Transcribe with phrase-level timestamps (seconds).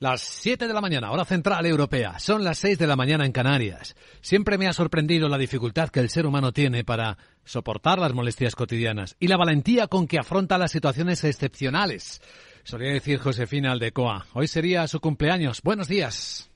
[0.00, 2.20] Las 7 de la mañana, hora central europea.
[2.20, 3.96] Son las 6 de la mañana en Canarias.
[4.20, 8.54] Siempre me ha sorprendido la dificultad que el ser humano tiene para soportar las molestias
[8.54, 12.22] cotidianas y la valentía con que afronta las situaciones excepcionales.
[12.62, 14.26] Solía decir Josefina Aldecoa.
[14.34, 15.62] Hoy sería su cumpleaños.
[15.62, 16.48] Buenos días.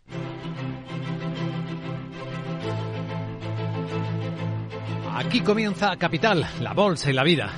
[5.16, 7.52] Aquí comienza Capital, la bolsa y la vida.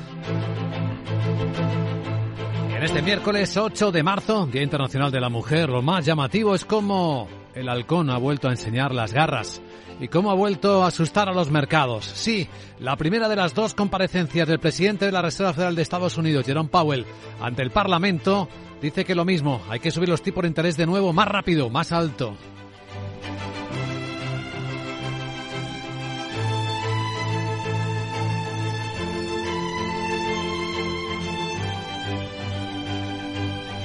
[2.84, 7.26] Este miércoles 8 de marzo, Día Internacional de la Mujer, lo más llamativo es cómo
[7.54, 9.62] el halcón ha vuelto a enseñar las garras
[10.00, 12.04] y cómo ha vuelto a asustar a los mercados.
[12.04, 12.46] Sí,
[12.80, 16.44] la primera de las dos comparecencias del presidente de la Reserva Federal de Estados Unidos,
[16.44, 17.06] Jerome Powell,
[17.40, 18.50] ante el Parlamento,
[18.82, 21.70] dice que lo mismo, hay que subir los tipos de interés de nuevo más rápido,
[21.70, 22.36] más alto.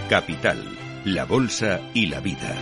[0.10, 0.58] Capital,
[1.06, 2.56] la Bolsa y la Vida.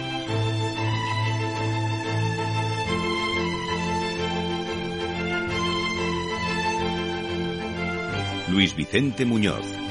[8.50, 9.87] Luis Vicente Muñoz.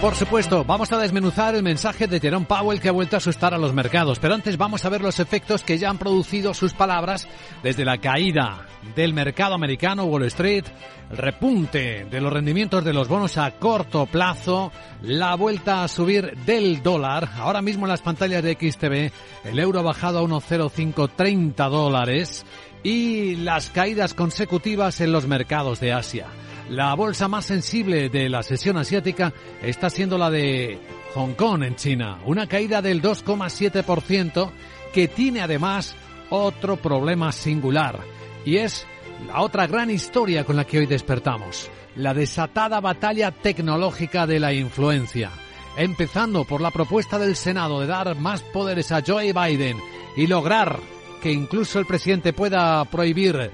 [0.00, 3.52] Por supuesto, vamos a desmenuzar el mensaje de Jerome Powell que ha vuelto a asustar
[3.52, 6.72] a los mercados, pero antes vamos a ver los efectos que ya han producido sus
[6.72, 7.28] palabras
[7.62, 10.64] desde la caída del mercado americano, Wall Street,
[11.10, 16.82] repunte de los rendimientos de los bonos a corto plazo, la vuelta a subir del
[16.82, 19.12] dólar, ahora mismo en las pantallas de XTV,
[19.50, 22.46] el euro ha bajado a 1,0530 dólares
[22.82, 26.26] y las caídas consecutivas en los mercados de Asia.
[26.70, 30.78] La bolsa más sensible de la sesión asiática está siendo la de
[31.14, 34.52] Hong Kong en China, una caída del 2,7%
[34.92, 35.96] que tiene además
[36.30, 37.98] otro problema singular.
[38.44, 38.86] Y es
[39.26, 44.52] la otra gran historia con la que hoy despertamos, la desatada batalla tecnológica de la
[44.52, 45.32] influencia,
[45.76, 49.76] empezando por la propuesta del Senado de dar más poderes a Joe Biden
[50.16, 50.78] y lograr
[51.20, 53.50] que incluso el presidente pueda prohibir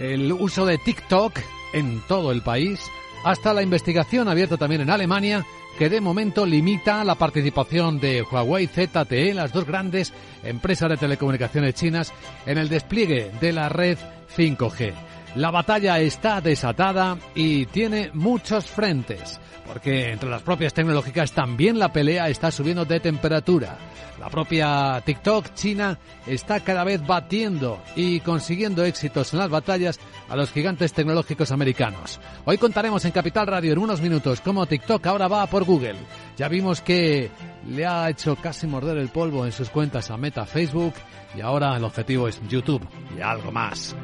[0.00, 1.38] el uso de TikTok
[1.72, 2.80] en todo el país,
[3.24, 5.44] hasta la investigación abierta también en Alemania,
[5.78, 10.12] que de momento limita la participación de Huawei ZTE, las dos grandes
[10.42, 12.12] empresas de telecomunicaciones chinas,
[12.46, 13.98] en el despliegue de la red
[14.36, 14.92] 5G.
[15.36, 21.92] La batalla está desatada y tiene muchos frentes, porque entre las propias tecnológicas también la
[21.92, 23.76] pelea está subiendo de temperatura.
[24.18, 30.34] La propia TikTok china está cada vez batiendo y consiguiendo éxitos en las batallas a
[30.34, 32.18] los gigantes tecnológicos americanos.
[32.46, 35.96] Hoy contaremos en Capital Radio en unos minutos cómo TikTok ahora va por Google.
[36.36, 37.30] Ya vimos que
[37.68, 40.94] le ha hecho casi morder el polvo en sus cuentas a Meta Facebook
[41.36, 42.84] y ahora el objetivo es YouTube
[43.16, 43.94] y algo más.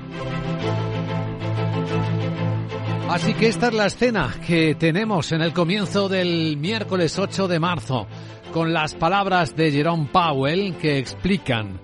[3.09, 7.61] Así que esta es la escena que tenemos en el comienzo del miércoles 8 de
[7.61, 8.07] marzo,
[8.53, 11.81] con las palabras de Jerome Powell que explican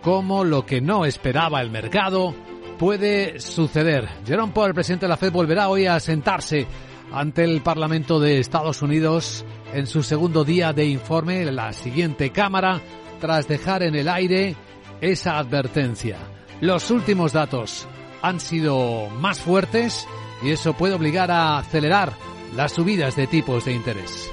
[0.00, 2.34] cómo lo que no esperaba el mercado
[2.78, 4.08] puede suceder.
[4.26, 6.66] Jerome Powell, el presidente de la Fed, volverá hoy a sentarse
[7.12, 9.44] ante el Parlamento de Estados Unidos
[9.74, 12.80] en su segundo día de informe, la siguiente Cámara,
[13.20, 14.56] tras dejar en el aire
[15.00, 16.16] esa advertencia.
[16.60, 17.86] Los últimos datos
[18.22, 20.08] han sido más fuertes
[20.42, 22.12] y eso puede obligar a acelerar
[22.54, 24.30] las subidas de tipos de interés.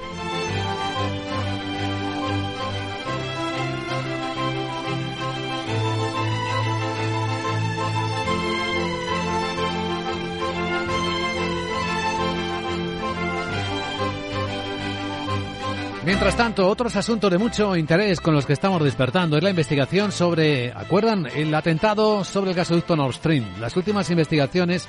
[16.09, 20.11] Mientras tanto, otros asuntos de mucho interés con los que estamos despertando es la investigación
[20.11, 21.27] sobre, ¿acuerdan?
[21.27, 23.45] El atentado sobre el gasoducto Nord Stream.
[23.59, 24.87] Las últimas investigaciones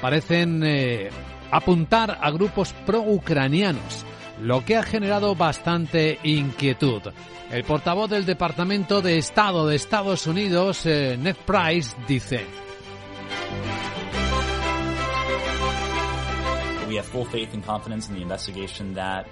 [0.00, 1.10] parecen eh,
[1.50, 4.06] apuntar a grupos pro-ucranianos,
[4.40, 7.02] lo que ha generado bastante inquietud.
[7.50, 12.46] El portavoz del Departamento de Estado de Estados Unidos, eh, Ned Price, dice.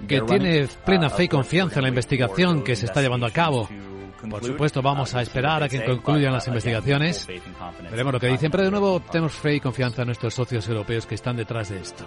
[0.07, 3.67] Que tiene plena fe y confianza en la investigación que se está llevando a cabo.
[4.29, 7.27] Por supuesto, vamos a esperar a que concluyan las investigaciones.
[7.89, 11.05] Veremos lo que dicen, pero de nuevo tenemos fe y confianza en nuestros socios europeos
[11.05, 12.05] que están detrás de esto.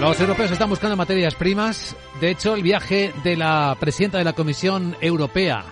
[0.00, 1.96] Los europeos están buscando materias primas.
[2.20, 5.64] De hecho, el viaje de la presidenta de la Comisión Europea,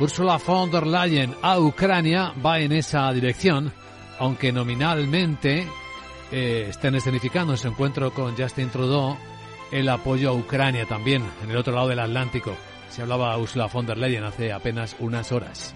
[0.00, 3.72] Ursula von der Leyen, a Ucrania va en esa dirección,
[4.18, 5.68] aunque nominalmente
[6.32, 9.16] eh, estén escenificando en su encuentro con Justin Trudeau
[9.70, 12.56] el apoyo a Ucrania también, en el otro lado del Atlántico.
[12.88, 15.74] Se hablaba Ursula von der Leyen hace apenas unas horas.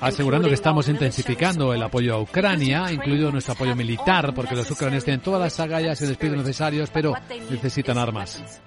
[0.00, 5.04] Asegurando que estamos intensificando el apoyo a Ucrania, incluido nuestro apoyo militar, porque los ucranianos
[5.04, 7.14] tienen todas las agallas y despidos necesarios, pero
[7.50, 8.60] necesitan armas.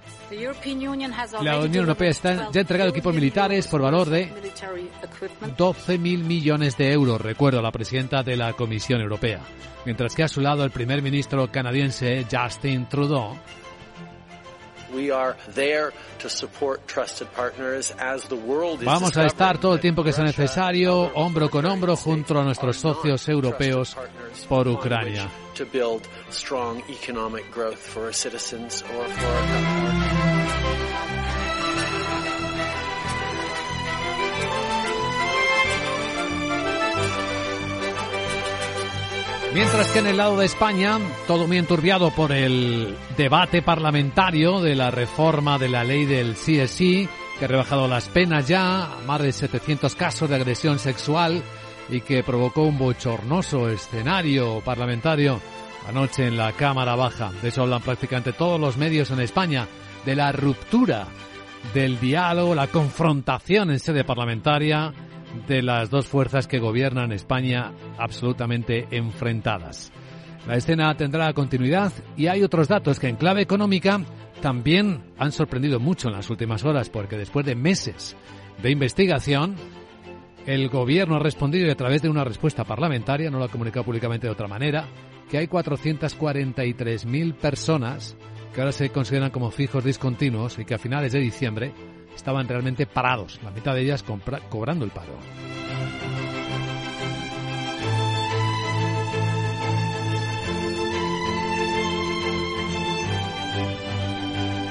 [1.40, 4.30] La Unión Europea está, ya ha entregado equipos militares por valor de
[5.56, 9.40] 12.000 millones de euros, recuerdo a la presidenta de la Comisión Europea.
[9.86, 13.38] Mientras que a su lado el primer ministro canadiense Justin Trudeau
[18.84, 22.76] Vamos a estar todo el tiempo que sea necesario, hombro con hombro, junto a nuestros
[22.76, 23.96] socios europeos
[24.48, 25.28] por Ucrania.
[39.54, 44.74] Mientras que en el lado de España, todo muy enturbiado por el debate parlamentario de
[44.74, 47.08] la reforma de la ley del CSI,
[47.38, 51.42] que ha rebajado las penas ya más de 700 casos de agresión sexual
[51.88, 55.40] y que provocó un bochornoso escenario parlamentario
[55.88, 57.32] anoche en la Cámara Baja.
[57.40, 59.66] De eso hablan prácticamente todos los medios en España,
[60.04, 61.06] de la ruptura
[61.72, 64.92] del diálogo, la confrontación en sede parlamentaria
[65.46, 69.92] de las dos fuerzas que gobiernan España absolutamente enfrentadas.
[70.46, 74.00] La escena tendrá continuidad y hay otros datos que en clave económica
[74.40, 78.16] también han sorprendido mucho en las últimas horas porque después de meses
[78.62, 79.56] de investigación,
[80.46, 84.26] el gobierno ha respondido a través de una respuesta parlamentaria, no lo ha comunicado públicamente
[84.26, 84.86] de otra manera,
[85.30, 88.16] que hay 443.000 personas
[88.54, 91.72] que ahora se consideran como fijos discontinuos y que a finales de diciembre
[92.14, 94.04] estaban realmente parados, la mitad de ellas
[94.48, 95.18] cobrando el paro.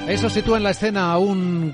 [0.08, 1.70] Eso sitúa en la escena una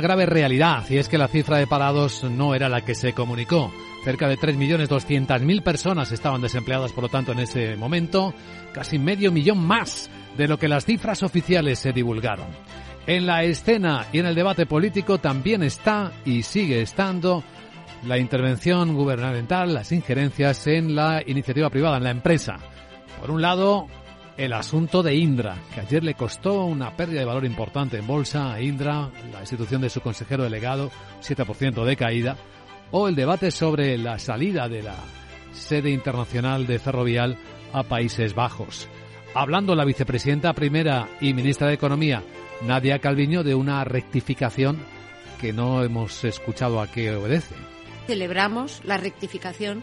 [0.00, 3.70] grave realidad, y es que la cifra de parados no era la que se comunicó.
[4.04, 8.32] Cerca de 3.200.000 personas estaban desempleadas, por lo tanto, en ese momento,
[8.72, 12.46] casi medio millón más de lo que las cifras oficiales se divulgaron.
[13.06, 17.42] En la escena y en el debate político también está y sigue estando
[18.06, 22.58] la intervención gubernamental, las injerencias en la iniciativa privada, en la empresa.
[23.20, 23.88] Por un lado,
[24.36, 28.52] el asunto de Indra, que ayer le costó una pérdida de valor importante en bolsa
[28.52, 32.36] a Indra, la institución de su consejero delegado, 7% de caída,
[32.92, 34.96] o el debate sobre la salida de la
[35.52, 37.36] sede internacional de Ferrovial
[37.72, 38.88] a Países Bajos.
[39.34, 42.22] Hablando la vicepresidenta primera y ministra de Economía
[42.66, 44.78] Nadia Calviño de una rectificación
[45.40, 47.54] que no hemos escuchado a qué obedece.
[48.06, 49.82] Celebramos la rectificación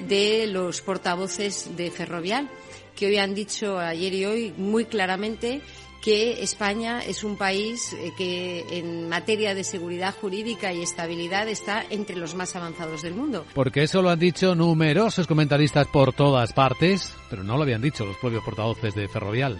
[0.00, 2.48] de los portavoces de Ferrovial,
[2.94, 5.60] que hoy han dicho ayer y hoy muy claramente
[6.02, 11.84] que España es un país eh, que en materia de seguridad jurídica y estabilidad está
[11.90, 13.44] entre los más avanzados del mundo.
[13.54, 18.06] Porque eso lo han dicho numerosos comentaristas por todas partes, pero no lo habían dicho
[18.06, 19.58] los propios portavoces de Ferrovial.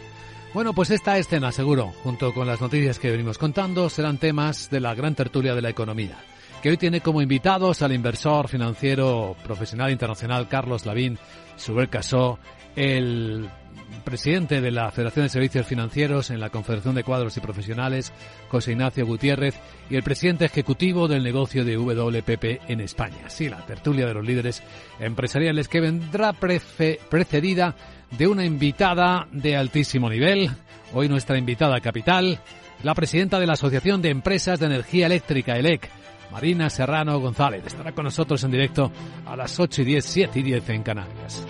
[0.53, 4.81] Bueno, pues esta escena, seguro, junto con las noticias que venimos contando, serán temas de
[4.81, 6.17] la gran tertulia de la economía,
[6.61, 11.21] que hoy tiene como invitados al inversor financiero profesional internacional Carlos Lavín,
[11.55, 12.41] Subel Casó,
[12.75, 13.49] el
[14.05, 18.13] presidente de la Federación de Servicios Financieros en la Confederación de Cuadros y Profesionales,
[18.49, 19.55] José Ignacio Gutiérrez,
[19.89, 23.29] y el presidente ejecutivo del negocio de WPP en España.
[23.29, 24.65] Sí, la tertulia de los líderes
[24.99, 27.77] empresariales que vendrá precedida
[28.11, 30.51] de una invitada de altísimo nivel.
[30.93, 32.41] Hoy nuestra invitada capital,
[32.83, 35.89] la presidenta de la Asociación de Empresas de Energía Eléctrica, ELEC,
[36.33, 37.67] Marina Serrano González.
[37.67, 38.91] Estará con nosotros en directo
[39.27, 41.47] a las 8 y 10, 7 y 10 en Canarias.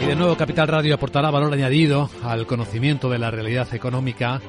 [0.00, 4.40] Y de nuevo Capital Radio aportará valor añadido al conocimiento de la realidad económica,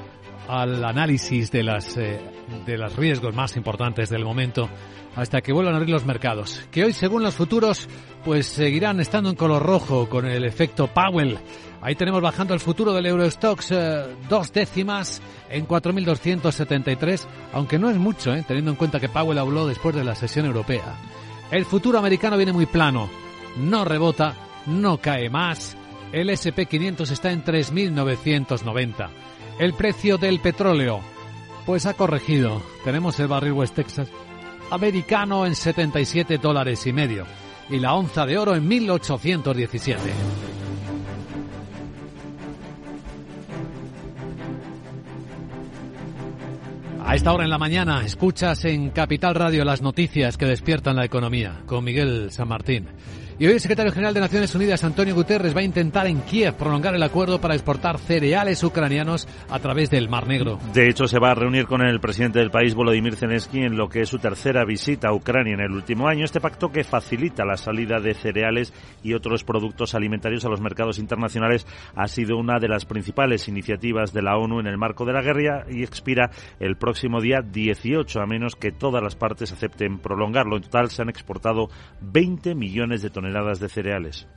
[0.48, 2.20] al análisis de las eh,
[2.66, 4.70] de los riesgos más importantes del momento
[5.16, 7.90] hasta que vuelvan a abrir los mercados, que hoy según los futuros
[8.24, 11.40] pues seguirán estando en color rojo con el efecto Powell.
[11.82, 17.98] Ahí tenemos bajando el futuro del Eurostox eh, dos décimas en 4.273, aunque no es
[17.98, 20.96] mucho, eh, teniendo en cuenta que Powell habló después de la sesión europea.
[21.50, 23.10] El futuro americano viene muy plano,
[23.58, 24.36] no rebota,
[24.68, 25.78] no cae más.
[26.12, 29.10] El SP500 está en 3.990.
[29.60, 31.00] El precio del petróleo,
[31.66, 32.62] pues ha corregido.
[32.84, 34.08] Tenemos el barril West Texas
[34.70, 37.26] americano en 77 dólares y medio
[37.70, 40.00] y la onza de oro en 1817.
[47.04, 51.06] A esta hora en la mañana escuchas en Capital Radio las noticias que despiertan la
[51.06, 52.88] economía con Miguel San Martín.
[53.40, 56.56] Y hoy el secretario general de Naciones Unidas, Antonio Guterres, va a intentar en Kiev
[56.56, 60.58] prolongar el acuerdo para exportar cereales ucranianos a través del Mar Negro.
[60.74, 63.90] De hecho, se va a reunir con el presidente del país, Volodymyr Zelensky, en lo
[63.90, 66.26] que es su tercera visita a Ucrania en el último año.
[66.26, 70.98] Este pacto que facilita la salida de cereales y otros productos alimentarios a los mercados
[70.98, 75.14] internacionales ha sido una de las principales iniciativas de la ONU en el marco de
[75.14, 80.00] la guerra y expira el próximo día 18, a menos que todas las partes acepten
[80.00, 80.58] prolongarlo.
[80.58, 81.70] En total se han exportado
[82.02, 83.27] 20 millones de toneladas
[83.60, 84.28] de cereales.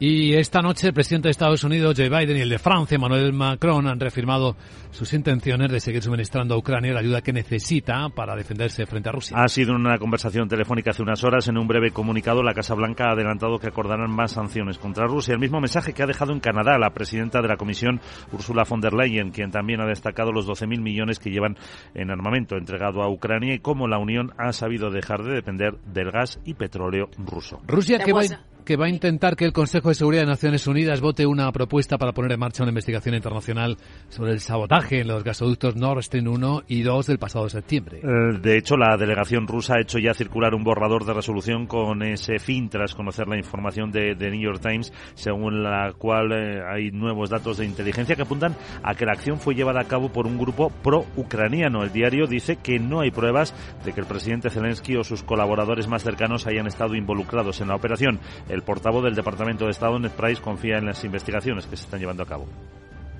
[0.00, 3.32] Y esta noche el presidente de Estados Unidos, Joe Biden, y el de Francia, Emmanuel
[3.32, 4.54] Macron, han reafirmado
[4.92, 9.12] sus intenciones de seguir suministrando a Ucrania la ayuda que necesita para defenderse frente a
[9.12, 9.36] Rusia.
[9.36, 11.48] Ha sido una conversación telefónica hace unas horas.
[11.48, 15.34] En un breve comunicado, la Casa Blanca ha adelantado que acordarán más sanciones contra Rusia.
[15.34, 18.00] El mismo mensaje que ha dejado en Canadá la presidenta de la Comisión,
[18.32, 21.56] Ursula von der Leyen, quien también ha destacado los 12.000 millones que llevan
[21.94, 26.12] en armamento entregado a Ucrania y cómo la Unión ha sabido dejar de depender del
[26.12, 27.60] gas y petróleo ruso.
[27.66, 28.22] Rusia que va
[28.64, 31.98] que va a intentar que el Consejo de Seguridad de Naciones Unidas vote una propuesta
[31.98, 33.76] para poner en marcha una investigación internacional
[34.08, 38.00] sobre el sabotaje en los gasoductos Nord Stream 1 y 2 del pasado septiembre.
[38.02, 42.02] Eh, de hecho, la delegación rusa ha hecho ya circular un borrador de resolución con
[42.02, 46.62] ese fin tras conocer la información de, The New York Times, según la cual eh,
[46.66, 50.10] hay nuevos datos de inteligencia que apuntan a que la acción fue llevada a cabo
[50.10, 51.82] por un grupo pro-ucraniano.
[51.82, 55.88] El diario dice que no hay pruebas de que el presidente Zelensky o sus colaboradores
[55.88, 58.20] más cercanos hayan estado involucrados en la operación.
[58.48, 62.00] El portavoz del Departamento de Estado, Ned Price, confía en las investigaciones que se están
[62.00, 62.46] llevando a cabo.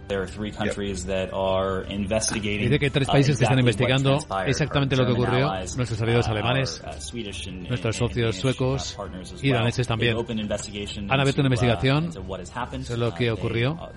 [0.09, 0.39] Dice
[2.79, 4.17] que hay tres países que están investigando
[4.47, 5.53] exactamente lo que ocurrió.
[5.77, 6.87] Nuestros aliados uh, alemanes, uh,
[7.69, 8.97] nuestros socios suecos
[9.43, 10.17] y daneses también.
[10.17, 13.75] Han abierto una investigación sobre lo que ocurrió.
[13.75, 13.91] Uh,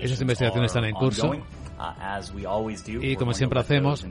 [0.00, 1.32] Esas investigaciones están en curso.
[3.02, 4.02] Y como siempre hacemos,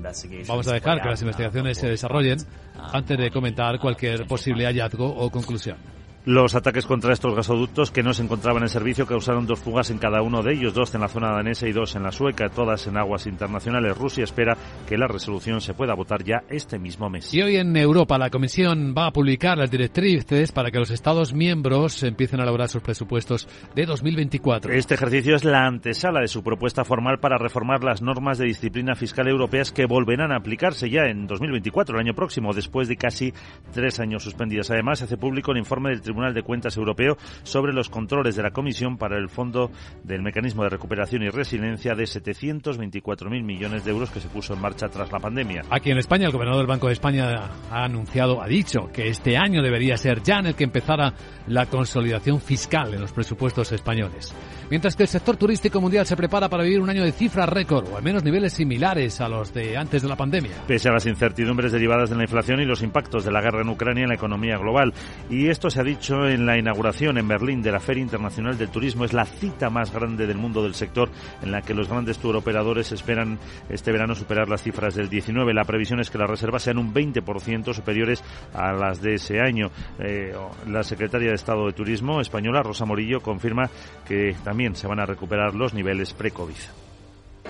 [0.48, 2.38] vamos a dejar que las investigaciones se desarrollen
[2.76, 5.78] antes de comentar cualquier posible hallazgo o conclusión.
[6.26, 9.98] Los ataques contra estos gasoductos que no se encontraban en servicio causaron dos fugas en
[9.98, 12.88] cada uno de ellos, dos en la zona danesa y dos en la sueca, todas
[12.88, 13.98] en aguas internacionales.
[13.98, 14.56] Rusia espera
[14.88, 17.34] que la resolución se pueda votar ya este mismo mes.
[17.34, 21.34] Y hoy en Europa la Comisión va a publicar las directrices para que los Estados
[21.34, 24.72] miembros empiecen a elaborar sus presupuestos de 2024.
[24.72, 28.96] Este ejercicio es la antesala de su propuesta formal para reformar las normas de disciplina
[28.96, 33.34] fiscal europeas que volverán a aplicarse ya en 2024, el año próximo, después de casi
[33.74, 34.72] tres años suspendidas.
[34.72, 38.44] Además, se hace público el informe del Tribunal de Cuentas Europeo sobre los controles de
[38.44, 39.72] la Comisión para el Fondo
[40.04, 44.62] del Mecanismo de Recuperación y Resiliencia de 724.000 millones de euros que se puso en
[44.62, 45.64] marcha tras la pandemia.
[45.70, 49.38] Aquí en España, el gobernador del Banco de España ha anunciado, ha dicho que este
[49.38, 51.14] año debería ser ya en el que empezara
[51.48, 54.34] la consolidación fiscal en los presupuestos españoles.
[54.70, 57.88] Mientras que el sector turístico mundial se prepara para vivir un año de cifras récord
[57.92, 60.52] o al menos niveles similares a los de antes de la pandemia.
[60.68, 63.70] Pese a las incertidumbres derivadas de la inflación y los impactos de la guerra en
[63.70, 64.94] Ucrania en la economía global.
[65.30, 68.70] Y esto se ha dicho en la inauguración en Berlín de la Feria Internacional del
[68.70, 69.06] Turismo.
[69.06, 71.10] Es la cita más grande del mundo del sector
[71.42, 73.40] en la que los grandes touroperadores esperan
[73.70, 75.54] este verano superar las cifras del 19.
[75.54, 79.72] La previsión es que las reservas sean un 20% superiores a las de ese año.
[80.00, 80.34] Eh,
[80.68, 83.70] la secretaria de Estado de Turismo española, Rosa Morillo, confirma
[84.06, 86.56] que también se van a recuperar los niveles pre-COVID.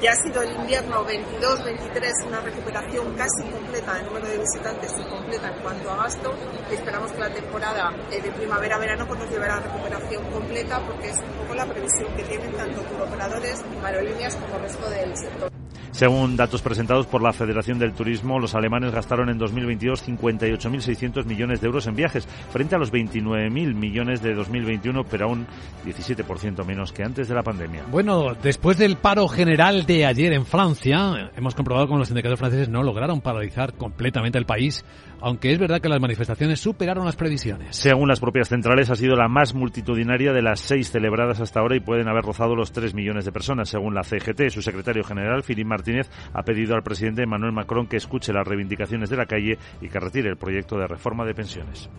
[0.01, 5.10] Ya ha sido el invierno 22-23 una recuperación casi completa del número de visitantes y
[5.10, 6.33] completa en cuanto a gasto.
[6.72, 11.19] Esperamos que la temporada eh, de primavera-verano pues nos llevará a recuperación completa porque es
[11.19, 15.52] un poco la previsión que tienen tanto operadores, aerolíneas como el resto del sector.
[15.93, 21.62] Según datos presentados por la Federación del Turismo, los alemanes gastaron en 2022 58.600 millones
[21.62, 25.45] de euros en viajes, frente a los 29.000 millones de 2021, pero aún
[25.85, 27.83] 17% menos que antes de la pandemia.
[27.91, 32.69] Bueno, después del paro general de ayer en Francia, hemos comprobado cómo los sindicatos franceses
[32.69, 34.83] no lograron paralizar completamente el país
[35.23, 37.77] aunque es verdad que las manifestaciones superaron las previsiones.
[37.77, 41.77] Según las propias centrales, ha sido la más multitudinaria de las seis celebradas hasta ahora
[41.77, 43.69] y pueden haber rozado los tres millones de personas.
[43.69, 47.95] Según la CGT, su secretario general, Philippe Martínez, ha pedido al presidente Emmanuel Macron que
[47.95, 51.89] escuche las reivindicaciones de la calle y que retire el proyecto de reforma de pensiones.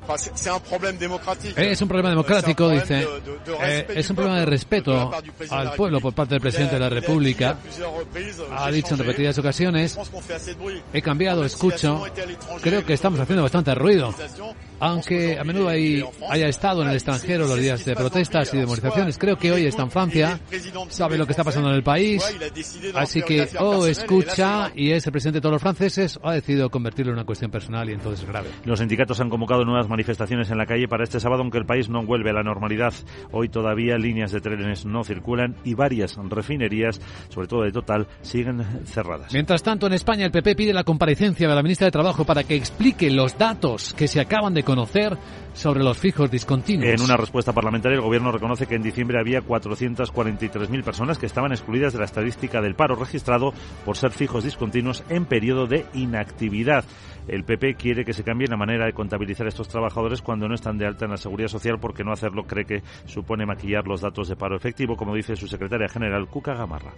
[1.57, 3.07] Es un problema democrático, dice.
[3.63, 5.11] Eh, es un problema de respeto
[5.51, 7.57] al pueblo por parte del presidente de la República.
[8.55, 9.99] Ha dicho en repetidas ocasiones,
[10.93, 12.03] he cambiado, escucho.
[12.61, 14.15] Creo que estamos haciendo bastante ruido.
[14.85, 19.17] Aunque a menudo haya estado en el extranjero los días de protestas y de movilizaciones,
[19.17, 20.39] creo que hoy está en Francia,
[20.91, 22.23] sabe lo que está pasando en el país,
[22.95, 26.69] así que o escucha y es el presidente de todos los franceses o ha decidido
[26.69, 28.51] convertirlo en una cuestión personal y entonces es grave.
[28.67, 31.89] Los sindicatos han convocado nuevas manifestaciones en la calle para este sábado, aunque el país
[31.89, 32.93] no vuelve a la normalidad.
[33.33, 37.01] Hoy todavía líneas de trenes no circulan y varias refinerías,
[37.31, 39.33] sobre todo de Total, siguen cerradas.
[39.33, 42.45] Mientras tanto, en España el PP pide la comparecencia de la ministra de Trabajo para
[42.45, 45.17] que explique los datos que se acaban de conocer conocer
[45.53, 46.89] sobre los fijos discontinuos.
[46.89, 51.53] En una respuesta parlamentaria, el Gobierno reconoce que en diciembre había 443.000 personas que estaban
[51.53, 53.55] excluidas de la estadística del paro registrado
[53.85, 56.85] por ser fijos discontinuos en periodo de inactividad.
[57.29, 60.77] El PP quiere que se cambie la manera de contabilizar estos trabajadores cuando no están
[60.77, 64.29] de alta en la seguridad social porque no hacerlo cree que supone maquillar los datos
[64.29, 66.93] de paro efectivo, como dice su secretaria general Cuca Gamarra.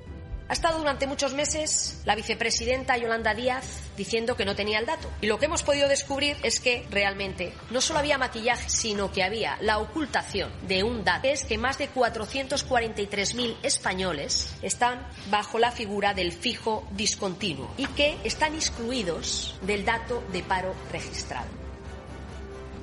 [0.48, 3.64] Ha estado durante muchos meses la vicepresidenta Yolanda Díaz
[3.96, 5.10] diciendo que no tenía el dato.
[5.20, 9.24] Y lo que hemos podido descubrir es que realmente no solo había maquillaje, sino que
[9.24, 15.72] había la ocultación de un dato, es que más de 443.000 españoles están bajo la
[15.72, 21.65] figura del fijo discontinuo y que están excluidos del dato de paro registrado.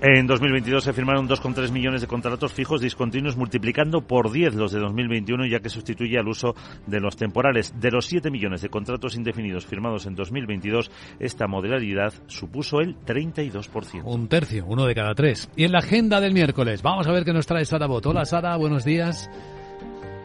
[0.05, 4.81] En 2022 se firmaron 2,3 millones de contratos fijos discontinuos, multiplicando por 10 los de
[4.81, 6.55] 2021, ya que sustituye al uso
[6.85, 7.73] de los temporales.
[7.79, 10.91] De los 7 millones de contratos indefinidos firmados en 2022,
[11.21, 14.01] esta modalidad supuso el 32%.
[14.03, 15.49] Un tercio, uno de cada tres.
[15.55, 18.05] Y en la agenda del miércoles, vamos a ver qué nos trae Sara Bot.
[18.05, 19.29] Hola Sara, buenos días.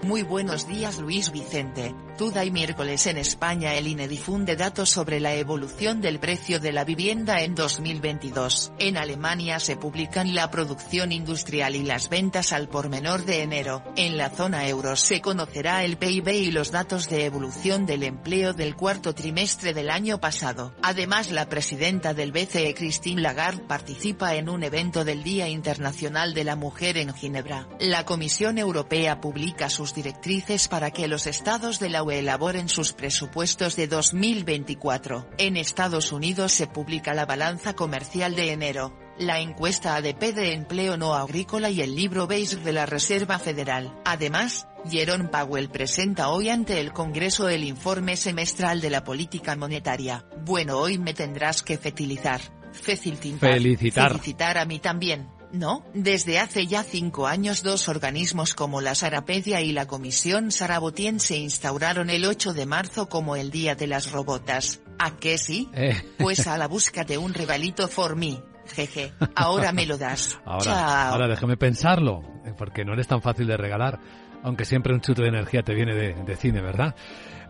[0.02, 1.94] Muy buenos días Luis Vicente.
[2.16, 6.72] Tuda y miércoles en España el INE difunde datos sobre la evolución del precio de
[6.72, 8.72] la vivienda en 2022.
[8.80, 13.84] En Alemania se publican la producción industrial y las ventas al por menor de enero.
[13.96, 18.52] En la zona euro se conocerá el PIB y los datos de evolución del empleo
[18.52, 20.74] del cuarto trimestre del año pasado.
[20.82, 26.44] Además la presidenta del BCE Christine Lagarde participa en un evento del Día Internacional de
[26.44, 27.68] la Mujer en Ginebra.
[27.78, 32.92] La Comisión Europea publica sus directrices para que los estados de la UE elaboren sus
[32.92, 35.28] presupuestos de 2024.
[35.38, 40.96] En Estados Unidos se publica la balanza comercial de enero, la encuesta ADP de empleo
[40.96, 43.92] no agrícola y el libro beige de la Reserva Federal.
[44.04, 50.24] Además, Jerome Powell presenta hoy ante el Congreso el informe semestral de la política monetaria.
[50.44, 52.40] Bueno, hoy me tendrás que fetilizar.
[52.72, 53.38] Felicitar.
[53.38, 54.12] Felicitar.
[54.12, 55.37] Felicitar a mí también.
[55.52, 61.20] No, desde hace ya cinco años dos organismos como la Sarapedia y la Comisión Sarabotien
[61.20, 64.80] se instauraron el 8 de marzo como el Día de las Robotas.
[64.98, 65.70] ¿A qué sí?
[65.72, 65.96] Eh.
[66.18, 68.42] Pues a la busca de un regalito for me.
[68.74, 70.38] Jeje, ahora me lo das.
[70.44, 71.12] Ahora, Chao.
[71.12, 73.98] ahora déjame pensarlo, eh, porque no eres tan fácil de regalar,
[74.42, 76.94] aunque siempre un chute de energía te viene de, de cine, ¿verdad?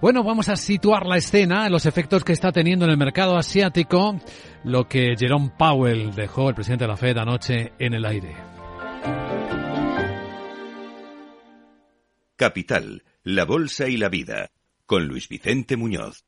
[0.00, 4.20] Bueno, vamos a situar la escena, los efectos que está teniendo en el mercado asiático,
[4.62, 8.37] lo que Jerome Powell dejó, el presidente de la Fed, anoche en el aire.
[12.37, 14.52] Capital, la Bolsa y la Vida,
[14.87, 16.28] con Luis Vicente Muñoz.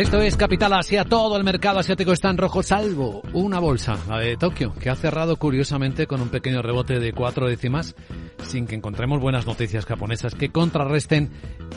[0.00, 4.18] Esto es Capital Asia, todo el mercado asiático está en rojo, salvo una bolsa, la
[4.18, 7.94] de Tokio, que ha cerrado curiosamente con un pequeño rebote de cuatro décimas,
[8.42, 11.28] sin que encontremos buenas noticias japonesas que contrarresten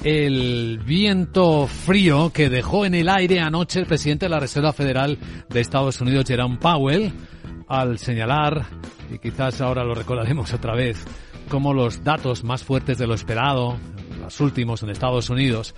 [0.06, 5.18] el viento frío que dejó en el aire anoche el presidente de la Reserva Federal
[5.50, 7.12] de Estados Unidos, Jerome Powell,
[7.68, 8.68] al señalar,
[9.14, 11.04] y quizás ahora lo recordaremos otra vez,
[11.50, 13.78] como los datos más fuertes de lo esperado,
[14.22, 15.76] los últimos en Estados Unidos,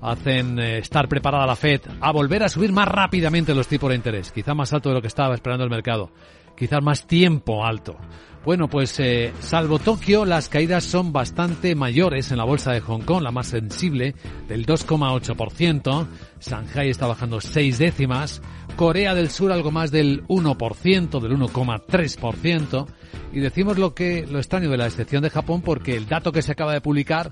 [0.00, 3.96] hacen eh, estar preparada la Fed a volver a subir más rápidamente los tipos de
[3.96, 6.10] interés, quizá más alto de lo que estaba esperando el mercado,
[6.56, 7.96] quizás más tiempo alto.
[8.44, 13.02] Bueno, pues eh, salvo Tokio, las caídas son bastante mayores en la bolsa de Hong
[13.02, 14.14] Kong, la más sensible,
[14.48, 16.06] del 2,8%.
[16.40, 18.40] Shanghai está bajando seis décimas.
[18.76, 22.86] Corea del Sur algo más del 1%, del 1,3%.
[23.32, 26.40] Y decimos lo que lo extraño de la excepción de Japón porque el dato que
[26.40, 27.30] se acaba de publicar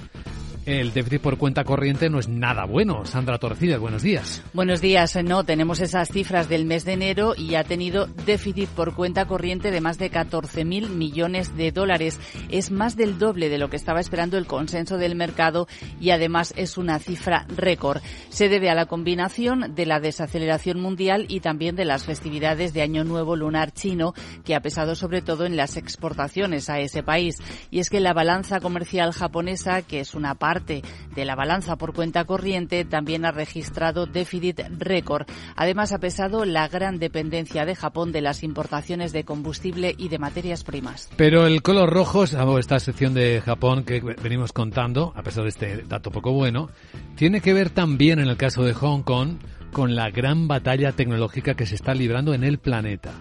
[0.66, 3.05] el déficit por cuenta corriente no es nada bueno.
[3.05, 4.42] Sandra Torcidas, buenos días.
[4.52, 5.16] Buenos días.
[5.22, 9.70] No, tenemos esas cifras del mes de enero y ha tenido déficit por cuenta corriente
[9.70, 12.18] de más de 14.000 millones de dólares.
[12.48, 15.68] Es más del doble de lo que estaba esperando el consenso del mercado
[16.00, 18.02] y además es una cifra récord.
[18.29, 22.83] Se debe a la combinación de la desaceleración mundial y también de las festividades de
[22.83, 27.37] Año Nuevo Lunar chino, que ha pesado sobre todo en las exportaciones a ese país.
[27.70, 31.92] Y es que la balanza comercial japonesa, que es una parte de la balanza por
[31.92, 35.27] cuenta corriente también ha registrado déficit récord.
[35.57, 40.19] Además, ha pesado la gran dependencia de Japón de las importaciones de combustible y de
[40.19, 41.09] materias primas.
[41.16, 45.83] Pero el color rojo, esta sección de Japón que venimos contando, a pesar de este
[45.88, 46.71] dato poco bueno,
[47.16, 49.38] tiene que ver también en el caso de Hong Kong
[49.73, 53.12] con la gran batalla tecnológica que se está librando en el planeta.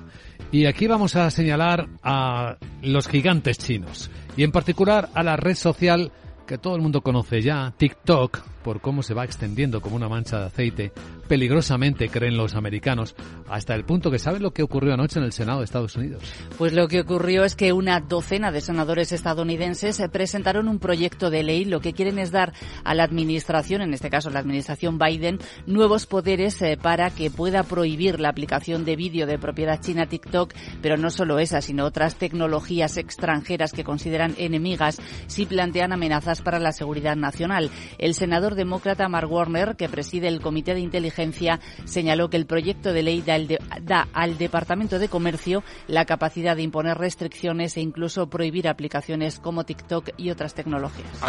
[0.52, 5.56] Y aquí vamos a señalar a los gigantes chinos y en particular a la red
[5.56, 6.12] social
[6.46, 10.40] que todo el mundo conoce ya, TikTok, por cómo se va extendiendo como una mancha
[10.40, 10.92] de aceite,
[11.28, 13.16] peligrosamente creen los americanos,
[13.48, 16.24] hasta el punto que saben lo que ocurrió anoche en el Senado de Estados Unidos.
[16.58, 21.44] Pues lo que ocurrió es que una docena de senadores estadounidenses presentaron un proyecto de
[21.44, 21.64] ley.
[21.64, 26.08] Lo que quieren es dar a la administración, en este caso la administración Biden, nuevos
[26.08, 30.98] poderes eh, para que pueda prohibir la aplicación de vídeo de propiedad china TikTok, pero
[30.98, 34.98] no solo esa, sino otras tecnologías extranjeras que consideran enemigas
[35.28, 37.70] si plantean amenazas para la seguridad nacional.
[38.00, 42.94] El senador demócrata Mark Warner, que preside el Comité de Inteligencia, señaló que el proyecto
[42.94, 43.24] de ley
[43.82, 49.64] da, al Departamento de Comercio la capacidad de imponer restricciones e incluso prohibir aplicaciones como
[49.64, 51.22] TikTok y otras tecnologías.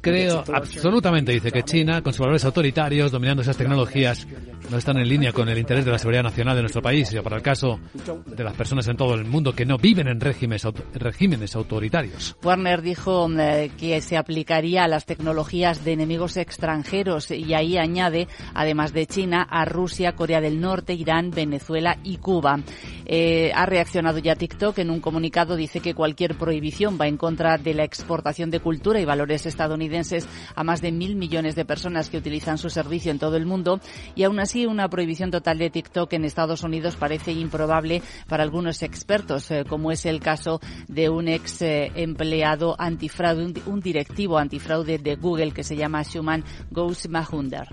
[0.00, 4.26] Creo absolutamente, dice, que China, con sus valores autoritarios, dominando esas tecnologías,
[4.70, 7.20] no están en línea con el interés de la seguridad nacional de nuestro país, y
[7.20, 7.78] para el caso
[8.24, 12.36] de las personas en todo el mundo que no viven en regímenes, regímenes autoritarios.
[12.42, 18.28] Warner dijo eh, que se aplicaría a las tecnologías de enemigos extranjeros y ahí añade,
[18.54, 22.60] además de China, a Rusia, Corea del Norte, Irán, Venezuela y Cuba.
[23.04, 27.58] Eh, ha reaccionado ya TikTok en un comunicado, dice que cualquier prohibición va en contra
[27.58, 32.08] de la exportación de cultura y valores estadounidenses a más de mil millones de personas
[32.10, 33.80] que utilizan su servicio en todo el mundo
[34.14, 38.82] y aún así una prohibición total de TikTok en Estados Unidos parece improbable para algunos
[38.82, 44.98] expertos, eh, como es el caso de un ex eh, empleado antifraude, un, directivo antifraude
[44.98, 47.66] de Google que se llama Shuman Ghosh Mahunder.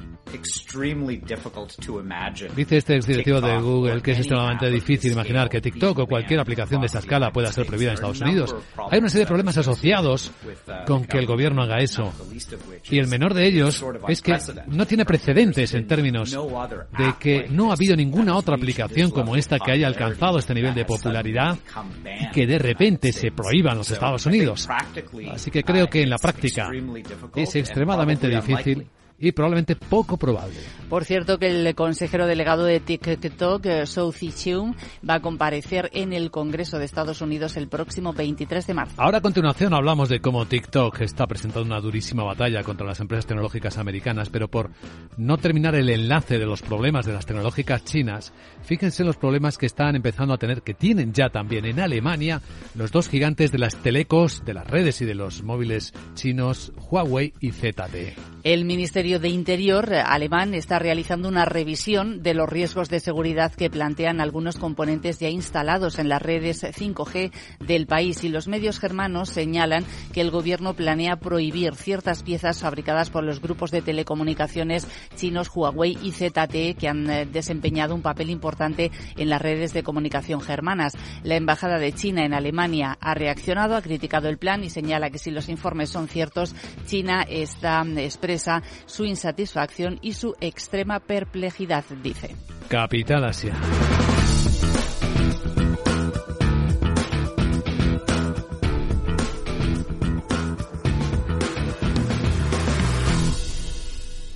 [2.56, 6.82] Dice este exdirectivo de Google que es extremadamente difícil imaginar que TikTok o cualquier aplicación
[6.82, 8.56] de esta escala pueda ser prohibida en Estados Unidos.
[8.89, 10.32] Hay una serie de problemas asociados
[10.88, 12.13] con que el gobierno gobierno haga eso.
[12.89, 17.71] Y el menor de ellos es que no tiene precedentes en términos de que no
[17.71, 21.58] ha habido ninguna otra aplicación como esta que haya alcanzado este nivel de popularidad
[22.21, 24.67] y que de repente se prohíba en los Estados Unidos.
[25.32, 26.69] Así que creo que en la práctica
[27.36, 28.88] es extremadamente difícil
[29.28, 30.56] y probablemente poco probable.
[30.90, 34.76] Por cierto, que el consejero delegado de TikTok, eh, Southi Cheung,
[35.10, 39.02] va a comparecer en el Congreso de Estados Unidos el próximo 23 de marzo.
[39.02, 43.26] Ahora a continuación hablamos de cómo TikTok está presentando una durísima batalla contra las empresas
[43.26, 44.72] tecnológicas americanas, pero por
[45.18, 48.34] no terminar el enlace de los problemas de las tecnológicas chinas,
[48.64, 52.42] fíjense en los problemas que están empezando a tener, que tienen ya también en Alemania,
[52.76, 57.34] los dos gigantes de las telecos, de las redes y de los móviles chinos, Huawei
[57.40, 58.33] y ZTE.
[58.43, 63.69] El Ministerio de Interior alemán está realizando una revisión de los riesgos de seguridad que
[63.69, 67.32] plantean algunos componentes ya instalados en las redes 5G
[67.65, 73.10] del país y los medios germanos señalan que el gobierno planea prohibir ciertas piezas fabricadas
[73.10, 78.29] por los grupos de telecomunicaciones chinos Huawei y ZTE que han eh, desempeñado un papel
[78.29, 80.97] importante en las redes de comunicación germanas.
[81.23, 85.17] La embajada de China en Alemania ha reaccionado, ha criticado el plan y señala que
[85.17, 86.53] si los informes son ciertos,
[86.88, 88.33] China está expresando
[88.86, 92.36] su insatisfacción y su extrema perplejidad, dice.
[92.67, 93.54] Capital Asia.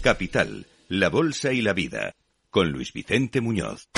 [0.07, 2.13] Capital, la Bolsa y la Vida,
[2.49, 3.89] con Luis Vicente Muñoz.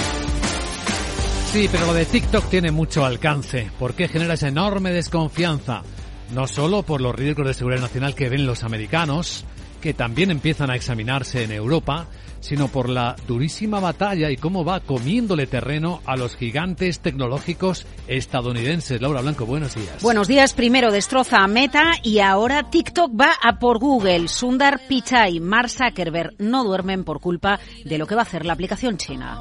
[1.51, 5.83] Sí, pero lo de TikTok tiene mucho alcance, porque genera esa enorme desconfianza,
[6.31, 9.45] no solo por los riesgos de seguridad nacional que ven los americanos,
[9.79, 12.07] que también empiezan a examinarse en Europa,
[12.39, 19.01] sino por la durísima batalla y cómo va comiéndole terreno a los gigantes tecnológicos estadounidenses.
[19.01, 20.01] Laura Blanco, buenos días.
[20.01, 20.53] Buenos días.
[20.53, 24.27] Primero destroza a Meta y ahora TikTok va a por Google.
[24.27, 28.53] Sundar Pichai, Mark Zuckerberg no duermen por culpa de lo que va a hacer la
[28.53, 29.37] aplicación china.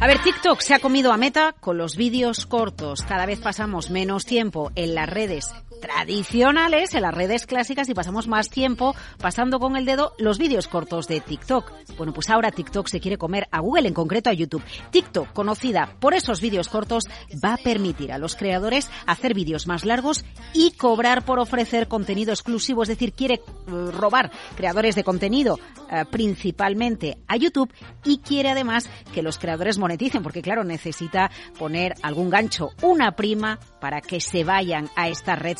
[0.00, 3.02] A ver, TikTok se ha comido a meta con los vídeos cortos.
[3.02, 5.50] Cada vez pasamos menos tiempo en las redes
[5.80, 10.68] tradicionales, en las redes clásicas y pasamos más tiempo pasando con el dedo los vídeos
[10.68, 11.72] cortos de TikTok.
[11.96, 14.62] Bueno, pues ahora TikTok se quiere comer a Google, en concreto a YouTube.
[14.90, 17.04] TikTok, conocida por esos vídeos cortos,
[17.44, 22.32] va a permitir a los creadores hacer vídeos más largos y cobrar por ofrecer contenido
[22.32, 25.58] exclusivo, es decir, quiere eh, robar creadores de contenido
[25.90, 27.72] eh, principalmente a YouTube
[28.04, 33.58] y quiere además que los creadores moneticen, porque claro, necesita poner algún gancho, una prima
[33.80, 35.50] para que se vayan a esta red.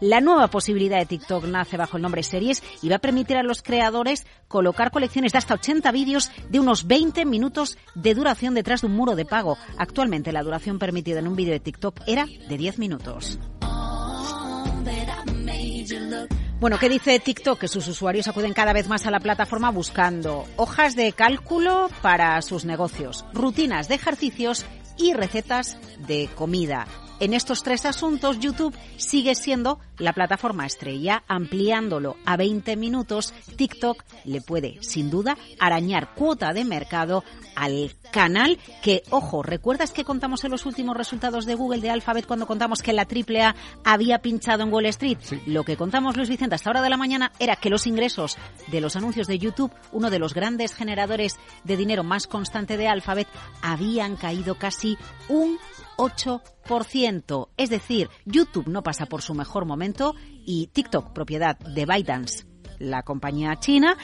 [0.00, 3.42] La nueva posibilidad de TikTok nace bajo el nombre Series y va a permitir a
[3.42, 8.80] los creadores colocar colecciones de hasta 80 vídeos de unos 20 minutos de duración detrás
[8.80, 9.58] de un muro de pago.
[9.78, 13.38] Actualmente la duración permitida en un vídeo de TikTok era de 10 minutos.
[16.58, 17.58] Bueno, ¿qué dice TikTok?
[17.60, 22.40] Que sus usuarios acuden cada vez más a la plataforma buscando hojas de cálculo para
[22.40, 24.64] sus negocios, rutinas de ejercicios
[24.96, 26.86] y recetas de comida.
[27.18, 33.32] En estos tres asuntos, YouTube sigue siendo la plataforma estrella, ampliándolo a 20 minutos.
[33.56, 37.24] TikTok le puede, sin duda, arañar cuota de mercado
[37.54, 42.26] al canal que, ojo, ¿recuerdas que contamos en los últimos resultados de Google de Alphabet
[42.26, 45.18] cuando contamos que la AAA había pinchado en Wall Street?
[45.46, 48.36] Lo que contamos, Luis Vicente, hasta hora de la mañana era que los ingresos
[48.68, 52.88] de los anuncios de YouTube, uno de los grandes generadores de dinero más constante de
[52.88, 53.28] Alphabet,
[53.62, 54.98] habían caído casi
[55.28, 55.58] un
[55.96, 57.48] 8%.
[57.56, 62.46] Es decir, YouTube no pasa por su mejor momento y TikTok, propiedad de ByteDance,
[62.78, 63.96] la compañía china,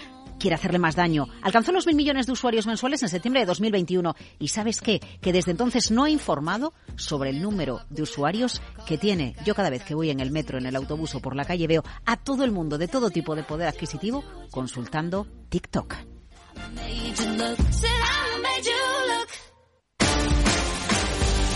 [0.43, 1.29] quiere hacerle más daño.
[1.41, 4.15] Alcanzó los mil millones de usuarios mensuales en septiembre de 2021.
[4.41, 5.01] ¿Y sabes qué?
[5.21, 9.37] Que desde entonces no ha informado sobre el número de usuarios que tiene.
[9.45, 11.69] Yo cada vez que voy en el metro, en el autobús o por la calle
[11.69, 15.95] veo a todo el mundo de todo tipo de poder adquisitivo consultando TikTok.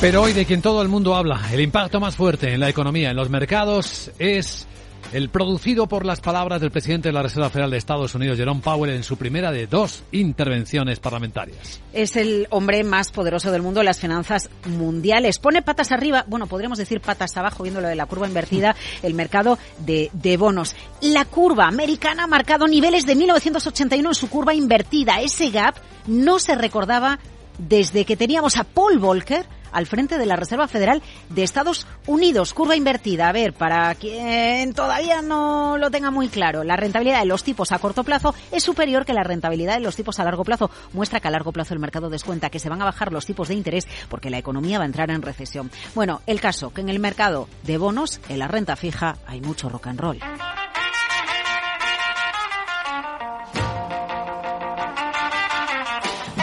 [0.01, 3.11] Pero hoy de quien todo el mundo habla, el impacto más fuerte en la economía,
[3.11, 4.67] en los mercados, es
[5.13, 8.61] el producido por las palabras del presidente de la Reserva Federal de Estados Unidos, Jerome
[8.61, 11.81] Powell, en su primera de dos intervenciones parlamentarias.
[11.95, 15.39] Es el hombre más poderoso del mundo en las finanzas mundiales.
[15.39, 19.59] Pone patas arriba, bueno, podríamos decir patas abajo, viéndolo de la curva invertida, el mercado
[19.79, 20.77] de, de bonos.
[21.01, 25.23] La curva americana ha marcado niveles de 1981 en su curva invertida.
[25.23, 27.19] Ese gap no se recordaba
[27.59, 32.55] desde que teníamos a Paul Volcker al frente de la Reserva Federal de Estados Unidos.
[32.55, 33.29] Curva invertida.
[33.29, 37.73] A ver, para quien todavía no lo tenga muy claro, la rentabilidad de los tipos
[37.73, 40.71] a corto plazo es superior que la rentabilidad de los tipos a largo plazo.
[40.95, 43.49] Muestra que a largo plazo el mercado descuenta que se van a bajar los tipos
[43.49, 45.71] de interés porque la economía va a entrar en recesión.
[45.95, 49.69] Bueno, el caso que en el mercado de bonos, en la renta fija, hay mucho
[49.69, 50.19] rock and roll.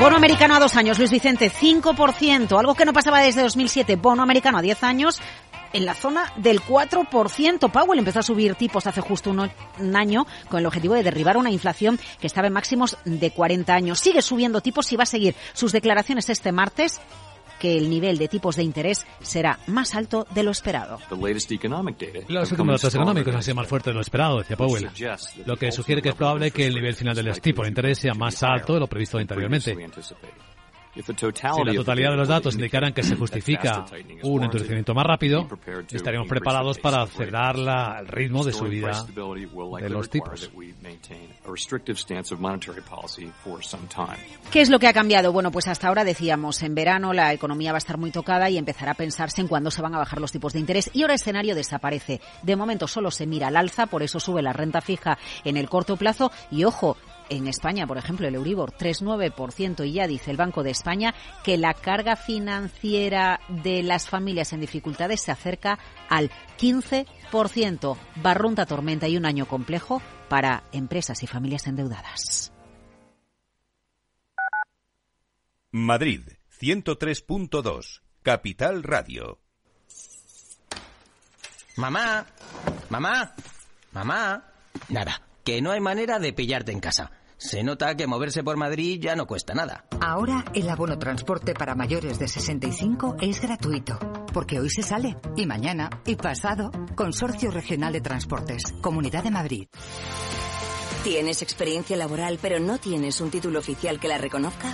[0.03, 3.95] Bono americano a dos años, Luis Vicente, 5%, algo que no pasaba desde 2007.
[3.95, 5.21] Bono americano a 10 años,
[5.71, 7.71] en la zona del 4%.
[7.71, 11.51] Powell empezó a subir tipos hace justo un, año con el objetivo de derribar una
[11.51, 13.97] inflación que estaba en máximos de 40 años.
[13.97, 16.99] Sigue subiendo tipos y va a seguir sus declaraciones este martes
[17.63, 20.99] que el nivel de tipos de interés será más alto de lo esperado.
[22.27, 24.89] Los últimos datos económicos han sido más fuertes de lo esperado, decía Powell,
[25.45, 27.99] lo que sugiere que es probable que el nivel final de los tipos de interés
[27.99, 29.77] sea más alto de lo previsto anteriormente.
[30.95, 33.85] Si la totalidad de los datos indicaran que se justifica
[34.21, 35.47] un endurecimiento más rápido,
[35.91, 40.51] estaríamos preparados para acelerar la, el ritmo de subida de los tipos.
[44.51, 45.31] ¿Qué es lo que ha cambiado?
[45.31, 48.57] Bueno, pues hasta ahora decíamos, en verano la economía va a estar muy tocada y
[48.57, 51.13] empezará a pensarse en cuándo se van a bajar los tipos de interés y ahora
[51.13, 52.21] el escenario desaparece.
[52.43, 55.69] De momento solo se mira al alza, por eso sube la renta fija en el
[55.69, 56.97] corto plazo y ojo,
[57.29, 61.57] en España, por ejemplo, el Euribor 3,9% y ya dice el Banco de España que
[61.57, 67.97] la carga financiera de las familias en dificultades se acerca al 15%.
[68.21, 72.51] Barrunta tormenta y un año complejo para empresas y familias endeudadas.
[75.71, 76.21] Madrid,
[76.59, 79.39] 103.2, Capital Radio.
[81.75, 82.27] Mamá,
[82.89, 83.33] mamá,
[83.91, 84.53] mamá.
[84.89, 87.11] Nada, que no hay manera de pillarte en casa.
[87.37, 89.85] Se nota que moverse por Madrid ya no cuesta nada.
[89.99, 93.99] Ahora el abono transporte para mayores de 65 es gratuito,
[94.33, 96.71] porque hoy se sale, y mañana, y pasado.
[96.95, 99.67] Consorcio Regional de Transportes, Comunidad de Madrid.
[101.03, 104.73] ¿Tienes experiencia laboral pero no tienes un título oficial que la reconozca?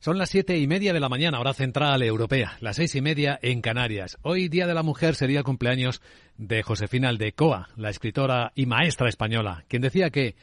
[0.00, 3.36] Son las siete y media de la mañana, hora central europea, las seis y media
[3.42, 4.16] en Canarias.
[4.22, 6.00] Hoy, Día de la Mujer, sería el cumpleaños
[6.36, 10.36] de Josefina Aldecoa, la escritora y maestra española, quien decía que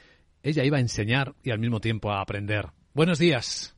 [0.43, 2.67] ella iba a enseñar y al mismo tiempo a aprender.
[2.93, 3.77] Buenos días.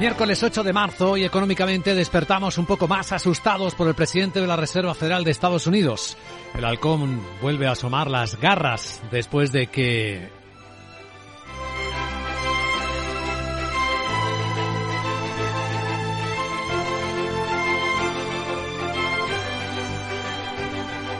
[0.00, 4.46] Miércoles 8 de marzo y económicamente despertamos un poco más asustados por el presidente de
[4.46, 6.16] la Reserva Federal de Estados Unidos.
[6.54, 10.30] El halcón vuelve a asomar las garras después de que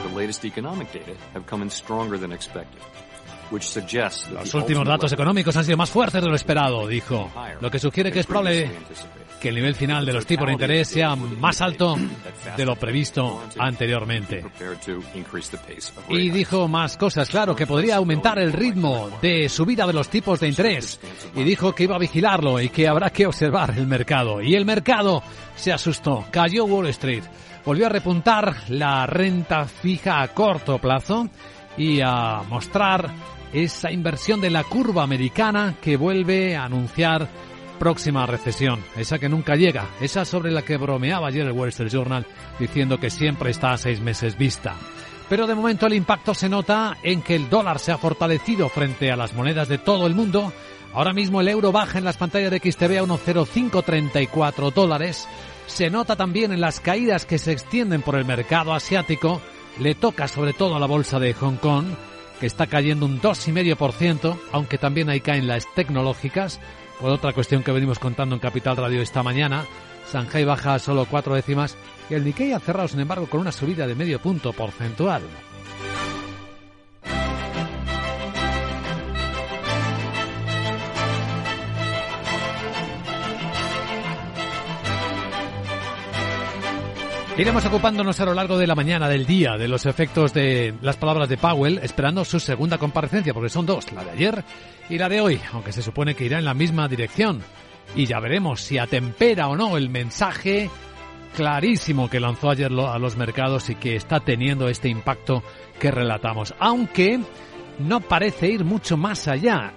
[0.07, 2.81] The latest economic data have come in stronger than expected.
[4.31, 8.11] Los últimos datos económicos han sido más fuertes de lo esperado, dijo, lo que sugiere
[8.11, 8.71] que es probable
[9.41, 11.97] que el nivel final de los tipos de interés sea más alto
[12.55, 14.45] de lo previsto anteriormente.
[16.09, 20.39] Y dijo más cosas, claro, que podría aumentar el ritmo de subida de los tipos
[20.39, 20.99] de interés.
[21.35, 24.43] Y dijo que iba a vigilarlo y que habrá que observar el mercado.
[24.43, 25.23] Y el mercado
[25.55, 27.23] se asustó, cayó Wall Street,
[27.65, 31.29] volvió a repuntar la renta fija a corto plazo
[31.77, 33.09] y a mostrar
[33.53, 37.27] esa inversión de la curva americana que vuelve a anunciar
[37.79, 41.91] próxima recesión, esa que nunca llega, esa sobre la que bromeaba ayer el Wall Street
[41.91, 42.27] Journal
[42.59, 44.75] diciendo que siempre está a seis meses vista.
[45.27, 49.11] Pero de momento el impacto se nota en que el dólar se ha fortalecido frente
[49.11, 50.53] a las monedas de todo el mundo.
[50.93, 55.27] Ahora mismo el euro baja en las pantallas de XTV a 1,0534 dólares.
[55.67, 59.41] Se nota también en las caídas que se extienden por el mercado asiático.
[59.79, 61.85] Le toca sobre todo a la bolsa de Hong Kong
[62.41, 66.59] que está cayendo un 2,5%, aunque también ahí caen las tecnológicas.
[66.99, 69.65] Por otra cuestión que venimos contando en Capital Radio esta mañana,
[70.11, 71.77] Shanghai baja solo cuatro décimas
[72.09, 75.21] y el Nikkei ha cerrado, sin embargo, con una subida de medio punto porcentual.
[87.41, 90.97] Iremos ocupándonos a lo largo de la mañana, del día, de los efectos de las
[90.97, 94.43] palabras de Powell, esperando su segunda comparecencia, porque son dos, la de ayer
[94.91, 97.41] y la de hoy, aunque se supone que irá en la misma dirección.
[97.95, 100.69] Y ya veremos si atempera o no el mensaje
[101.35, 105.41] clarísimo que lanzó ayer a los mercados y que está teniendo este impacto
[105.79, 106.53] que relatamos.
[106.59, 107.19] Aunque
[107.79, 109.73] no parece ir mucho más allá,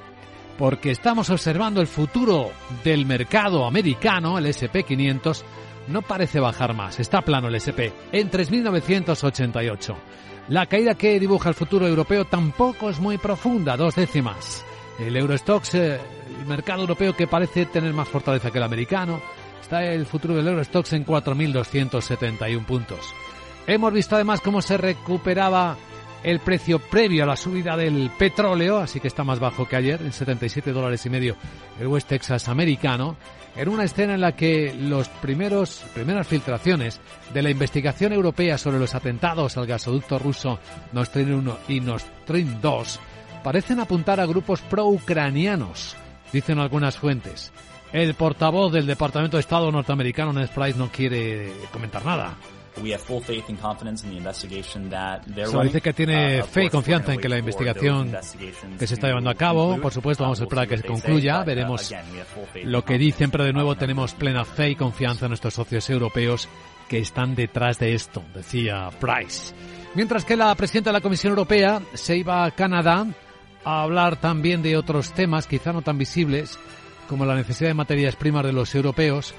[0.59, 2.51] porque estamos observando el futuro
[2.85, 5.43] del mercado americano, el SP500,
[5.89, 7.01] no parece bajar más.
[7.01, 9.95] Está plano el SP en 3.988.
[10.49, 14.65] La caída que dibuja el futuro europeo tampoco es muy profunda, dos décimas.
[14.99, 15.99] El Eurostox, eh,
[16.41, 19.21] el mercado europeo que parece tener más fortaleza que el americano,
[19.61, 23.15] está el futuro del Eurostox en 4.271 puntos.
[23.67, 25.77] Hemos visto además cómo se recuperaba
[26.23, 30.01] el precio previo a la subida del petróleo, así que está más bajo que ayer,
[30.03, 31.37] en 77 dólares y medio
[31.81, 33.17] el West Texas americano
[33.57, 37.01] en una escena en la que los primeros primeras filtraciones
[37.33, 40.59] de la investigación europea sobre los atentados al gasoducto ruso
[40.93, 43.01] Nord Stream 1 y Nord Stream 2
[43.43, 45.95] parecen apuntar a grupos pro-ucranianos,
[46.33, 47.53] dicen algunas fuentes.
[47.93, 52.35] El portavoz del Departamento de Estado norteamericano, Ned Price, no quiere comentar nada.
[55.47, 58.17] Solo dice que tiene uh, fe y confianza en que la investigación
[58.79, 61.41] que se está llevando a cabo, por supuesto, vamos a esperar a que se concluya,
[61.41, 61.95] uh, veremos
[62.65, 66.49] lo que dicen, pero de nuevo tenemos plena fe y confianza en nuestros socios europeos
[66.89, 69.55] que están detrás de esto, decía Price.
[69.95, 73.07] Mientras que la presidenta de la Comisión Europea se iba a Canadá
[73.65, 76.59] a hablar también de otros temas, quizá no tan visibles,
[77.09, 79.35] como la necesidad de materias primas de los europeos,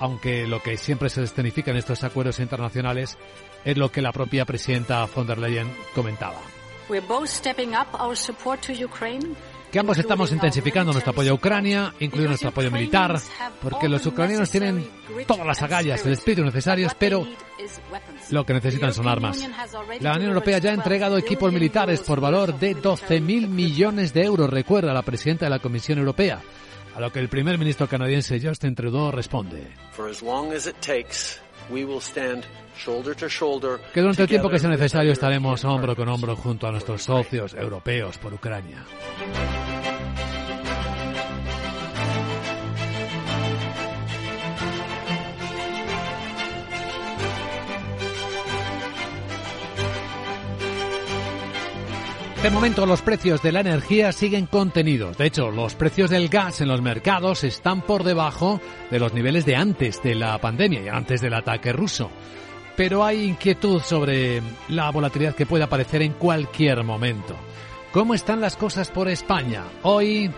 [0.00, 3.16] aunque lo que siempre se escenifica en estos acuerdos internacionales
[3.64, 6.40] es lo que la propia presidenta von der Leyen comentaba.
[9.70, 13.20] que ambos estamos intensificando nuestro apoyo a Ucrania, incluido nuestro apoyo militar,
[13.62, 14.88] porque los ucranianos tienen
[15.26, 17.24] todas las agallas, el espíritu necesarios, pero
[18.30, 19.48] lo que necesitan son armas.
[20.00, 24.50] La Unión Europea ya ha entregado equipos militares por valor de 12.000 millones de euros,
[24.50, 26.40] recuerda la presidenta de la Comisión Europea,
[26.94, 29.66] a lo que el primer ministro canadiense Justin Trudeau responde.
[33.92, 37.54] Que durante el tiempo que sea necesario estaremos hombro con hombro junto a nuestros socios
[37.54, 38.84] europeos por Ucrania.
[52.42, 55.18] De momento los precios de la energía siguen contenidos.
[55.18, 59.44] De hecho, los precios del gas en los mercados están por debajo de los niveles
[59.44, 62.10] de antes de la pandemia y antes del ataque ruso.
[62.76, 67.36] Pero hay inquietud sobre la volatilidad que puede aparecer en cualquier momento.
[67.92, 69.64] ¿Cómo están las cosas por España?
[69.82, 70.30] Hoy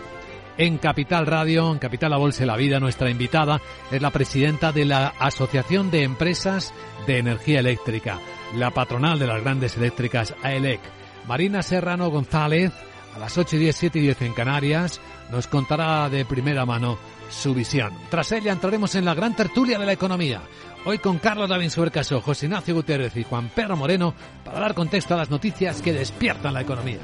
[0.57, 4.73] en Capital Radio, en Capital La Bolsa y la Vida, nuestra invitada es la presidenta
[4.73, 6.73] de la Asociación de Empresas
[7.07, 8.19] de Energía Eléctrica,
[8.57, 10.81] la patronal de las grandes eléctricas AELEC.
[11.27, 12.71] Marina Serrano González,
[13.15, 14.99] a las 8 y 10, 7 y 10 en Canarias,
[15.31, 16.97] nos contará de primera mano
[17.29, 17.93] su visión.
[18.09, 20.41] Tras ella entraremos en la gran tertulia de la economía.
[20.85, 24.13] Hoy con Carlos David Subercaso, José Ignacio Gutiérrez y Juan Pedro Moreno
[24.43, 26.99] para dar contexto a las noticias que despiertan la economía.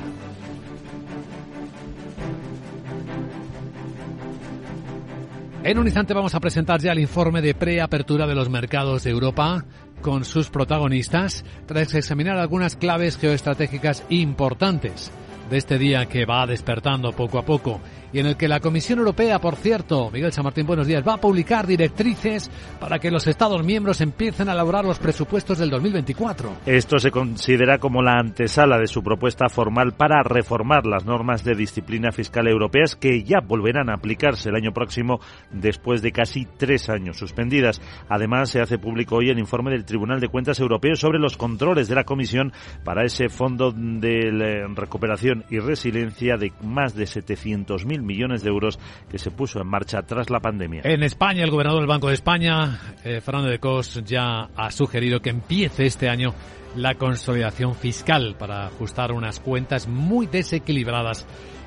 [5.62, 9.12] En un instante vamos a presentar ya el informe de preapertura de los mercados de
[9.12, 9.66] Europa
[10.02, 15.12] con sus protagonistas tras examinar algunas claves geoestratégicas importantes
[15.50, 17.82] de este día que va despertando poco a poco
[18.12, 21.16] y en el que la Comisión Europea, por cierto, Miguel San Martín, buenos días, va
[21.16, 22.50] a publicar directrices
[22.80, 26.58] para que los Estados miembros empiecen a elaborar los presupuestos del 2024.
[26.66, 31.56] Esto se considera como la antesala de su propuesta formal para reformar las normas de
[31.56, 35.20] disciplina fiscal europeas que ya volverán a aplicarse el año próximo
[35.52, 37.82] después de casi tres años suspendidas.
[38.10, 41.88] Además, se hace público hoy el informe del Tribunal de Cuentas Europeo sobre los controles
[41.88, 42.54] de la Comisión
[42.84, 48.80] para ese fondo de recuperación y resiliencia de más de 700.000 millones de euros
[49.10, 50.82] que se puso en marcha tras la pandemia.
[50.84, 55.22] En España, el gobernador del Banco de España, eh, Fernando de Cos, ya ha sugerido
[55.22, 56.34] que empiece este año
[56.76, 61.26] la consolidación fiscal para ajustar unas cuentas muy desequilibradas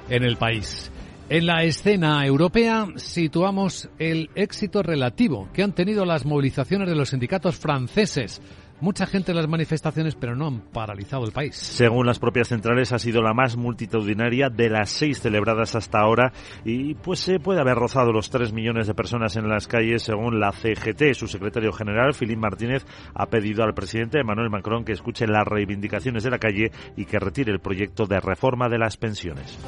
[0.08, 0.90] en el país.
[1.28, 7.10] En la escena europea situamos el éxito relativo que han tenido las movilizaciones de los
[7.10, 8.42] sindicatos franceses
[8.82, 11.56] mucha gente en las manifestaciones, pero no han paralizado el país.
[11.56, 16.32] Según las propias centrales, ha sido la más multitudinaria de las seis celebradas hasta ahora
[16.64, 20.40] y pues se puede haber rozado los tres millones de personas en las calles, según
[20.40, 21.14] la CGT.
[21.14, 26.24] Su secretario general, Philippe Martínez, ha pedido al presidente Emmanuel Macron que escuche las reivindicaciones
[26.24, 29.58] de la calle y que retire el proyecto de reforma de las pensiones.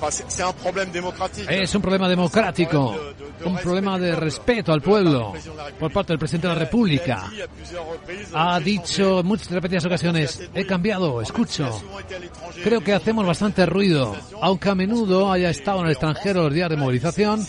[1.49, 2.97] Es un problema democrático,
[3.45, 5.33] un problema de respeto al pueblo
[5.79, 7.31] por parte del presidente de la República.
[8.35, 11.71] Ha dicho en muchas repetidas ocasiones, he cambiado, escucho.
[12.63, 16.71] Creo que hacemos bastante ruido, aunque a menudo haya estado en el extranjero los días
[16.71, 17.45] de movilización.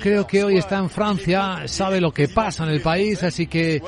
[0.00, 3.82] Creo que hoy está en Francia, sabe lo que pasa en el país, así que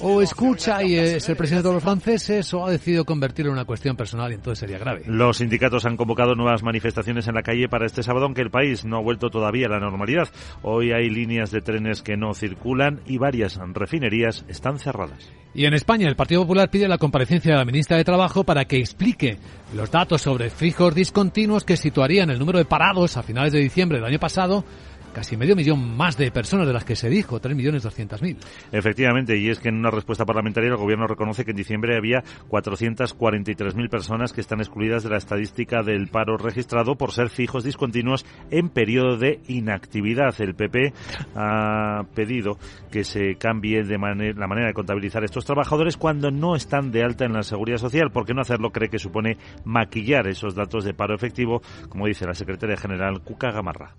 [0.00, 3.64] o escucha y es el presidente de los franceses o ha decidido convertirlo en una
[3.64, 5.02] cuestión personal y entonces sería grave.
[5.06, 8.84] Los sindicatos han convocado nuevas manifestaciones en la calle para este sábado, aunque el país
[8.84, 10.28] no ha vuelto todavía a la normalidad.
[10.62, 15.30] Hoy hay líneas de trenes que no circulan y varias refinerías están cerradas.
[15.56, 18.66] Y en España, el Partido Popular pide la comparecencia de la ministra de Trabajo para
[18.66, 19.38] que explique
[19.74, 23.96] los datos sobre fijos discontinuos que situarían el número de parados a finales de diciembre
[23.96, 24.66] del año pasado
[25.16, 28.36] casi medio millón más de personas de las que se dijo, 3.200.000.
[28.70, 32.22] Efectivamente, y es que en una respuesta parlamentaria el Gobierno reconoce que en diciembre había
[32.50, 38.26] 443.000 personas que están excluidas de la estadística del paro registrado por ser fijos discontinuos
[38.50, 40.38] en periodo de inactividad.
[40.38, 40.92] El PP
[41.34, 42.58] ha pedido
[42.90, 47.24] que se cambie de la manera de contabilizar estos trabajadores cuando no están de alta
[47.24, 51.14] en la seguridad social, porque no hacerlo cree que supone maquillar esos datos de paro
[51.14, 53.94] efectivo, como dice la secretaria general Cuca Gamarra.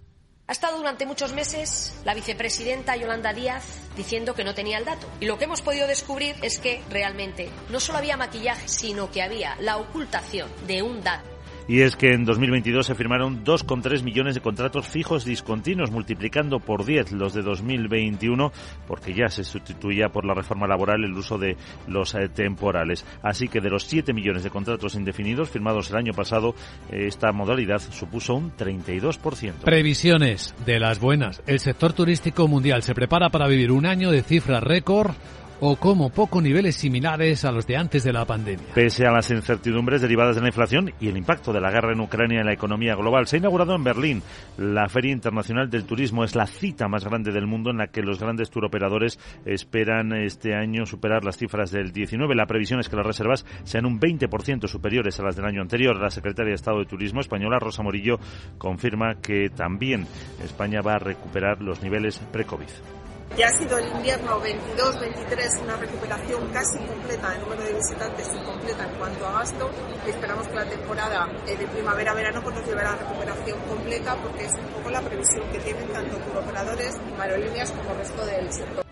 [0.50, 3.66] Ha estado durante muchos meses la vicepresidenta Yolanda Díaz
[3.98, 5.06] diciendo que no tenía el dato.
[5.20, 9.22] Y lo que hemos podido descubrir es que realmente no solo había maquillaje, sino que
[9.22, 11.37] había la ocultación de un dato
[11.68, 16.86] y es que en 2022 se firmaron 2,3 millones de contratos fijos discontinuos, multiplicando por
[16.86, 18.52] 10 los de 2021,
[18.88, 21.58] porque ya se sustituía por la reforma laboral el uso de
[21.88, 23.06] los eh, temporales.
[23.22, 26.56] Así que de los 7 millones de contratos indefinidos firmados el año pasado,
[26.90, 29.54] esta modalidad supuso un 32%.
[29.64, 31.42] Previsiones de las buenas.
[31.46, 35.12] El sector turístico mundial se prepara para vivir un año de cifras récord
[35.60, 38.68] o como poco niveles similares a los de antes de la pandemia.
[38.74, 42.00] Pese a las incertidumbres derivadas de la inflación y el impacto de la guerra en
[42.00, 44.22] Ucrania en la economía global, se ha inaugurado en Berlín
[44.58, 46.24] la Feria Internacional del Turismo.
[46.24, 50.56] Es la cita más grande del mundo en la que los grandes turoperadores esperan este
[50.56, 52.36] año superar las cifras del 19.
[52.36, 56.00] La previsión es que las reservas sean un 20% superiores a las del año anterior.
[56.00, 58.20] La secretaria de Estado de Turismo española, Rosa Morillo,
[58.58, 60.06] confirma que también
[60.44, 62.97] España va a recuperar los niveles pre-COVID.
[63.36, 68.46] Ya ha sido el invierno 22-23 una recuperación casi completa del número de visitantes y
[68.46, 69.70] completa en cuanto a gasto.
[70.08, 74.46] Esperamos que la temporada eh, de primavera-verano pues nos lleve a la recuperación completa porque
[74.46, 78.86] es un poco la previsión que tienen tanto turoperadores, aerolíneas como el resto del sector.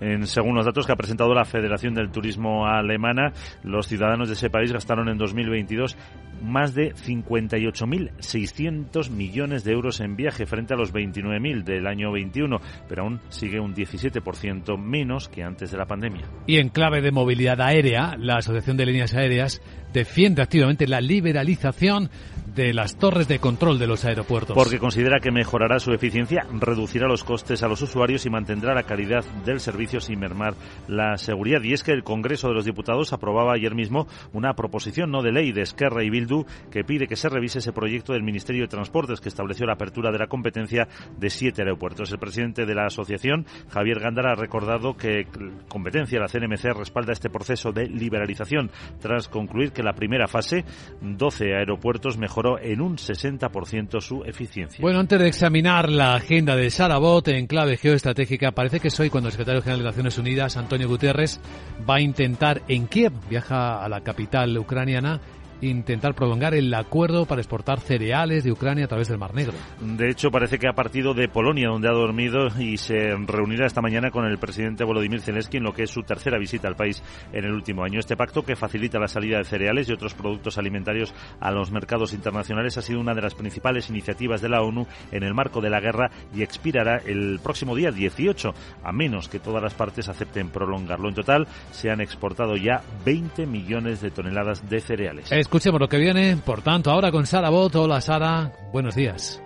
[0.00, 3.32] En, según los datos que ha presentado la Federación del Turismo Alemana,
[3.62, 5.96] los ciudadanos de ese país gastaron en 2022
[6.42, 12.60] más de 58.600 millones de euros en viaje frente a los 29.000 del año 21,
[12.88, 16.26] pero aún sigue un 17% menos que antes de la pandemia.
[16.46, 19.60] Y en clave de movilidad aérea, la Asociación de Líneas Aéreas
[19.92, 22.10] defiende activamente la liberalización
[22.58, 24.56] de las torres de control de los aeropuertos.
[24.56, 28.82] Porque considera que mejorará su eficiencia, reducirá los costes a los usuarios y mantendrá la
[28.82, 30.54] calidad del servicio sin mermar
[30.88, 31.62] la seguridad.
[31.62, 35.30] Y es que el Congreso de los Diputados aprobaba ayer mismo una proposición no de
[35.30, 38.68] ley de Esquerra y Bildu que pide que se revise ese proyecto del Ministerio de
[38.68, 42.10] Transportes que estableció la apertura de la competencia de siete aeropuertos.
[42.10, 45.28] El presidente de la asociación, Javier Gándara, ha recordado que
[45.68, 50.64] competencia, la CNMC, respalda este proceso de liberalización tras concluir que la primera fase,
[51.02, 54.80] 12 aeropuertos, mejoró en un 60% su eficiencia.
[54.80, 59.28] Bueno, antes de examinar la agenda de Sarabot en clave geoestratégica, parece que soy cuando
[59.28, 61.40] el secretario general de Naciones Unidas, Antonio Guterres,
[61.88, 65.20] va a intentar en Kiev, viaja a la capital ucraniana,
[65.60, 69.54] intentar prolongar el acuerdo para exportar cereales de Ucrania a través del Mar Negro.
[69.80, 73.80] De hecho, parece que ha partido de Polonia, donde ha dormido, y se reunirá esta
[73.80, 77.02] mañana con el presidente Volodymyr Zelensky en lo que es su tercera visita al país
[77.32, 77.98] en el último año.
[77.98, 82.12] Este pacto, que facilita la salida de cereales y otros productos alimentarios a los mercados
[82.12, 85.70] internacionales, ha sido una de las principales iniciativas de la ONU en el marco de
[85.70, 90.50] la guerra y expirará el próximo día 18, a menos que todas las partes acepten
[90.50, 91.08] prolongarlo.
[91.08, 95.32] En total, se han exportado ya 20 millones de toneladas de cereales.
[95.48, 97.74] Escuchemos lo que viene, por tanto, ahora con Sara Bot.
[97.76, 99.40] Hola Sara, buenos días.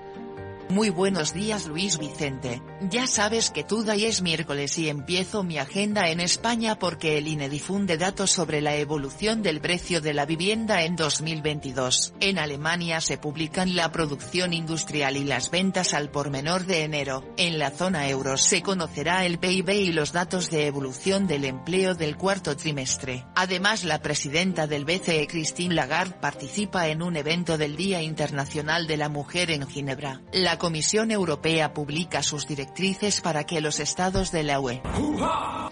[0.72, 2.62] Muy buenos días Luis Vicente.
[2.88, 7.50] Ya sabes que y es miércoles y empiezo mi agenda en España porque el INE
[7.50, 12.14] difunde datos sobre la evolución del precio de la vivienda en 2022.
[12.20, 17.22] En Alemania se publican la producción industrial y las ventas al por menor de enero.
[17.36, 21.94] En la zona euro se conocerá el PIB y los datos de evolución del empleo
[21.94, 23.26] del cuarto trimestre.
[23.34, 28.96] Además la presidenta del BCE Christine Lagarde participa en un evento del Día Internacional de
[28.96, 30.22] la Mujer en Ginebra.
[30.32, 34.80] La Comisión Europea publica sus directrices para que los estados de la UE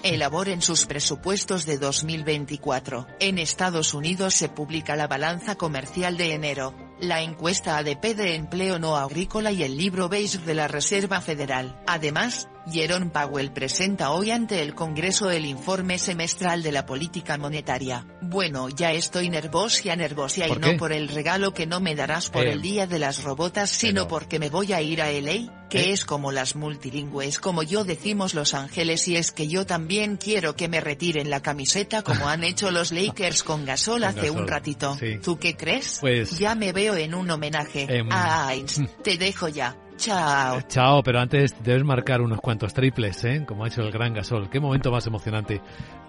[0.03, 3.07] elaboren sus presupuestos de 2024.
[3.20, 8.78] En Estados Unidos se publica la balanza comercial de enero, la encuesta ADP de empleo
[8.78, 11.80] no agrícola y el libro beige de la Reserva Federal.
[11.86, 18.07] Además, Jerome Powell presenta hoy ante el Congreso el informe semestral de la política monetaria.
[18.20, 22.46] Bueno, ya estoy nervosia nervosia y no por el regalo que no me darás por
[22.46, 25.81] Eh, el día de las robotas, sino porque me voy a ir a LA, que
[25.85, 25.93] ¿Eh?
[25.93, 30.55] es como las multilingües, como yo decimos Los Ángeles, y es que yo también quiero
[30.57, 34.49] que me retiren la camiseta como han hecho los Lakers con Gasol hace Gasol, un
[34.49, 34.97] ratito.
[35.01, 35.18] sí.
[35.23, 35.99] ¿Tú qué crees?
[36.01, 38.81] Pues- Ya me veo en un homenaje Em, a Ainz.
[39.05, 39.77] Te dejo ya.
[40.01, 40.62] Chao.
[40.66, 43.44] Chao, pero antes debes marcar unos cuantos triples, ¿eh?
[43.46, 44.48] Como ha hecho el gran Gasol.
[44.48, 45.61] Qué momento más emocionante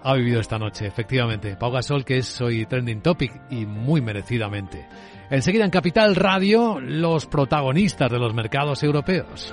[0.02, 1.56] ha vivido esta noche, efectivamente.
[1.56, 4.86] Pau Gasol, que es hoy trending topic y muy merecidamente.
[5.28, 9.52] Enseguida en Capital Radio, los protagonistas de los mercados europeos.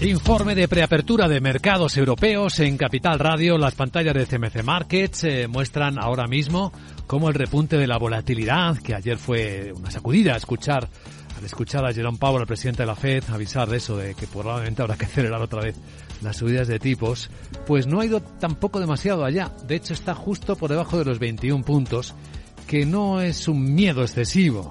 [0.00, 3.56] Informe de preapertura de mercados europeos en Capital Radio.
[3.56, 6.70] Las pantallas de CMC Markets eh, muestran ahora mismo
[7.06, 10.86] cómo el repunte de la volatilidad, que ayer fue una sacudida escuchar,
[11.38, 14.26] al escuchar a Jerome Powell, el presidente de la Fed, avisar de eso, de que
[14.26, 15.76] probablemente habrá que acelerar otra vez
[16.20, 17.30] las subidas de tipos,
[17.66, 19.50] pues no ha ido tampoco demasiado allá.
[19.66, 22.14] De hecho, está justo por debajo de los 21 puntos,
[22.66, 24.70] que no es un miedo excesivo.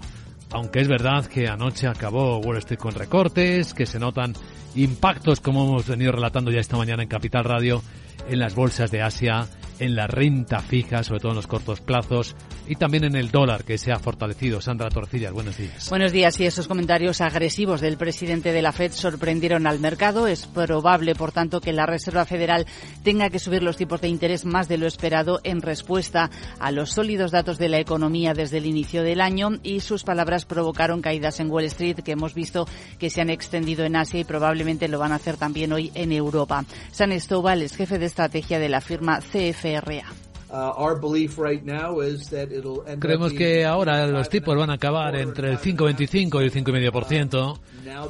[0.51, 4.33] Aunque es verdad que anoche acabó Wall Street con recortes, que se notan
[4.75, 7.81] impactos, como hemos venido relatando ya esta mañana en Capital Radio,
[8.29, 9.47] en las bolsas de Asia,
[9.79, 12.35] en la renta fija, sobre todo en los cortos plazos,
[12.67, 14.61] y también en el dólar que se ha fortalecido.
[14.61, 15.89] Sandra Torcillas, buenos días.
[15.89, 16.39] Buenos días.
[16.39, 20.27] Y esos comentarios agresivos del presidente de la Fed sorprendieron al mercado.
[20.27, 22.65] Es probable, por tanto, que la Reserva Federal
[23.03, 26.91] tenga que subir los tipos de interés más de lo esperado en respuesta a los
[26.91, 31.39] sólidos datos de la economía desde el inicio del año y sus palabras provocaron caídas
[31.39, 34.99] en Wall Street que hemos visto que se han extendido en Asia y probablemente lo
[34.99, 36.65] van a hacer también hoy en Europa.
[36.91, 40.05] San Estobal es jefe de estrategia de la firma CFRA.
[42.99, 47.59] Creemos que ahora los tipos van a acabar entre el 5,25 y el 5,5%.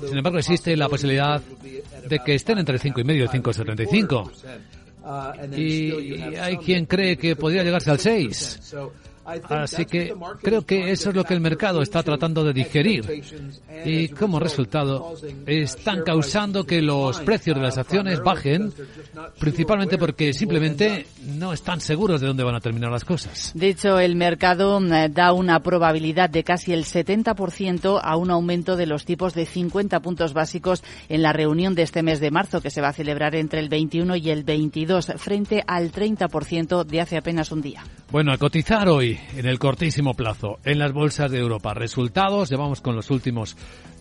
[0.08, 4.32] Sin embargo, existe la posibilidad de que estén entre el 5,5 y el 5,75.
[5.58, 8.76] Y hay quien cree que podría llegarse al 6.
[9.26, 13.24] Así que creo que eso es lo que el mercado está tratando de digerir
[13.84, 15.16] y como resultado
[15.48, 18.72] están causando que los precios de las acciones bajen
[19.40, 21.08] principalmente porque simplemente
[21.38, 23.52] no están seguros de dónde van a terminar las cosas.
[23.56, 28.76] De hecho, el mercado eh, da una probabilidad de casi el 70% a un aumento
[28.76, 32.62] de los tipos de 50 puntos básicos en la reunión de este mes de marzo
[32.62, 37.02] que se va a celebrar entre el 21 y el 22 frente al 30% de
[37.02, 37.84] hace apenas un día.
[38.12, 41.74] Bueno, a cotizar hoy en el cortísimo plazo en las bolsas de Europa.
[41.74, 43.56] Resultados, llevamos con los últimos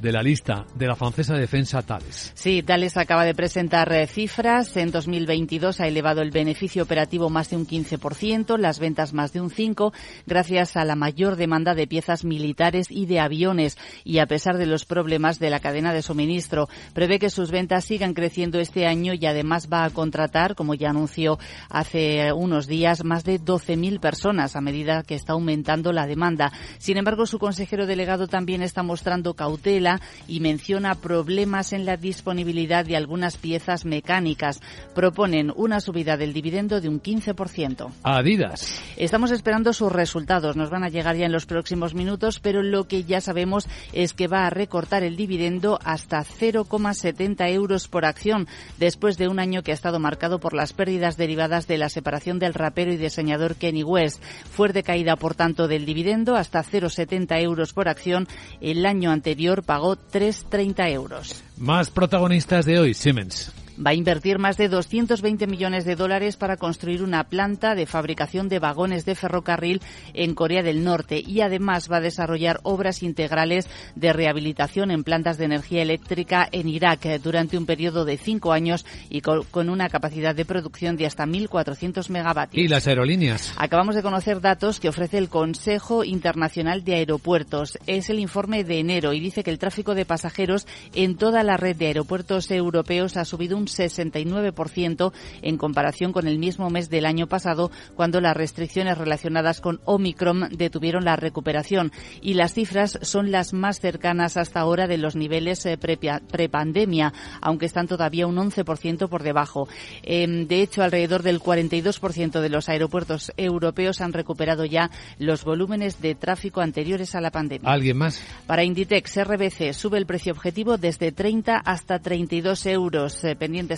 [0.04, 2.30] de la lista de la francesa defensa Thales.
[2.34, 4.76] Sí, Thales acaba de presentar eh, cifras.
[4.76, 9.40] En 2022 ha elevado el beneficio operativo más de un 15%, las ventas más de
[9.40, 9.94] un 5%,
[10.26, 14.66] gracias a la mayor demanda de piezas militares y de aviones y a pesar de
[14.66, 16.68] los problemas de la cadena de suministro.
[16.92, 20.90] Prevé que sus ventas sigan creciendo este año y además va a contratar, como ya
[20.90, 21.38] anunció
[21.70, 26.52] hace unos días, más de 12.000 personas a medida que está aumentando la demanda.
[26.76, 29.93] Sin embargo, su consejero delegado también está mostrando cautela
[30.28, 34.60] y menciona problemas en la disponibilidad de algunas piezas mecánicas.
[34.94, 37.90] Proponen una subida del dividendo de un 15%.
[38.02, 38.80] Adidas.
[38.96, 40.56] Estamos esperando sus resultados.
[40.56, 44.12] Nos van a llegar ya en los próximos minutos, pero lo que ya sabemos es
[44.12, 49.62] que va a recortar el dividendo hasta 0,70 euros por acción después de un año
[49.62, 53.56] que ha estado marcado por las pérdidas derivadas de la separación del rapero y diseñador
[53.56, 54.22] Kenny West.
[54.50, 58.28] Fuerte caída, por tanto, del dividendo hasta 0,70 euros por acción.
[58.60, 61.42] El año anterior pagó 3,30 euros.
[61.56, 66.56] Más protagonistas de hoy, Siemens va a invertir más de 220 millones de dólares para
[66.56, 69.80] construir una planta de fabricación de vagones de ferrocarril
[70.12, 75.38] en Corea del Norte y además va a desarrollar obras integrales de rehabilitación en plantas
[75.38, 80.34] de energía eléctrica en Irak durante un periodo de cinco años y con una capacidad
[80.34, 82.64] de producción de hasta 1.400 megavatios.
[82.64, 83.52] ¿Y las aerolíneas?
[83.56, 87.78] Acabamos de conocer datos que ofrece el Consejo Internacional de Aeropuertos.
[87.86, 91.56] Es el informe de enero y dice que el tráfico de pasajeros en toda la
[91.56, 95.12] red de aeropuertos europeos ha subido un 69%
[95.42, 100.48] en comparación con el mismo mes del año pasado, cuando las restricciones relacionadas con Omicron
[100.50, 101.92] detuvieron la recuperación.
[102.20, 107.66] Y las cifras son las más cercanas hasta ahora de los niveles eh, prepandemia, aunque
[107.66, 109.68] están todavía un 11% por debajo.
[110.02, 116.00] Em, de hecho, alrededor del 42% de los aeropuertos europeos han recuperado ya los volúmenes
[116.00, 117.70] de tráfico anteriores a la pandemia.
[117.70, 118.22] ¿Alguien más?
[118.46, 123.24] Para Inditex, RBC sube el precio objetivo desde 30 hasta 32 euros,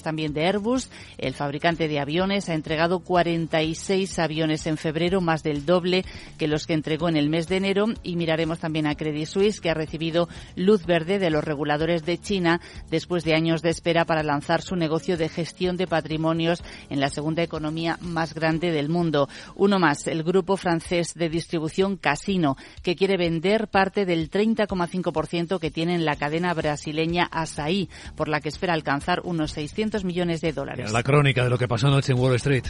[0.03, 0.89] también de Airbus.
[1.19, 6.05] El fabricante de aviones ha entregado 46 aviones en febrero, más del doble
[6.39, 7.87] que los que entregó en el mes de enero.
[8.03, 12.19] Y miraremos también a Credit Suisse, que ha recibido luz verde de los reguladores de
[12.19, 12.61] China
[12.91, 17.11] después de años de espera para lanzar su negocio de gestión de patrimonios en la
[17.11, 19.29] segunda economía más grande del mundo.
[19.57, 25.71] Uno más, el grupo francés de distribución Casino, que quiere vender parte del 30,5% que
[25.71, 30.41] tiene en la cadena brasileña Asaí, por la que espera alcanzar unos 6 600 millones
[30.41, 30.93] de dólares.
[30.93, 32.65] La crónica de lo que pasó anoche en Wall Street.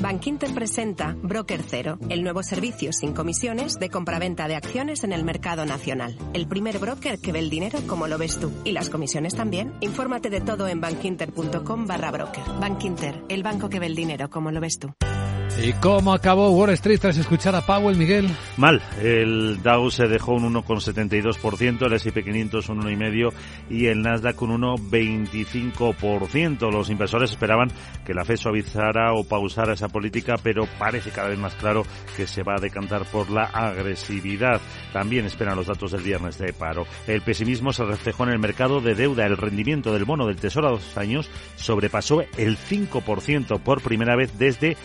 [0.00, 5.24] Bankinter presenta Broker Cero, el nuevo servicio sin comisiones de compraventa de acciones en el
[5.24, 6.16] mercado nacional.
[6.32, 8.50] El primer broker que ve el dinero como lo ves tú.
[8.64, 9.74] Y las comisiones también.
[9.80, 12.44] Infórmate de todo en bankinter.com barra broker.
[12.58, 14.90] Bankinter, el banco que ve el dinero como lo ves tú.
[15.62, 18.30] ¿Y cómo acabó Wall Street tras escuchar a Powell, Miguel?
[18.56, 18.80] Mal.
[19.02, 23.34] El Dow se dejó un 1,72%, el S&P 500 un 1,5%
[23.68, 26.72] y el Nasdaq un 1,25%.
[26.72, 27.70] Los inversores esperaban
[28.06, 31.84] que la Fed suavizara o pausara esa política, pero parece cada vez más claro
[32.16, 34.62] que se va a decantar por la agresividad.
[34.94, 36.86] También esperan los datos del viernes de paro.
[37.06, 39.26] El pesimismo se reflejó en el mercado de deuda.
[39.26, 44.38] El rendimiento del bono del Tesoro a dos años sobrepasó el 5% por primera vez
[44.38, 44.78] desde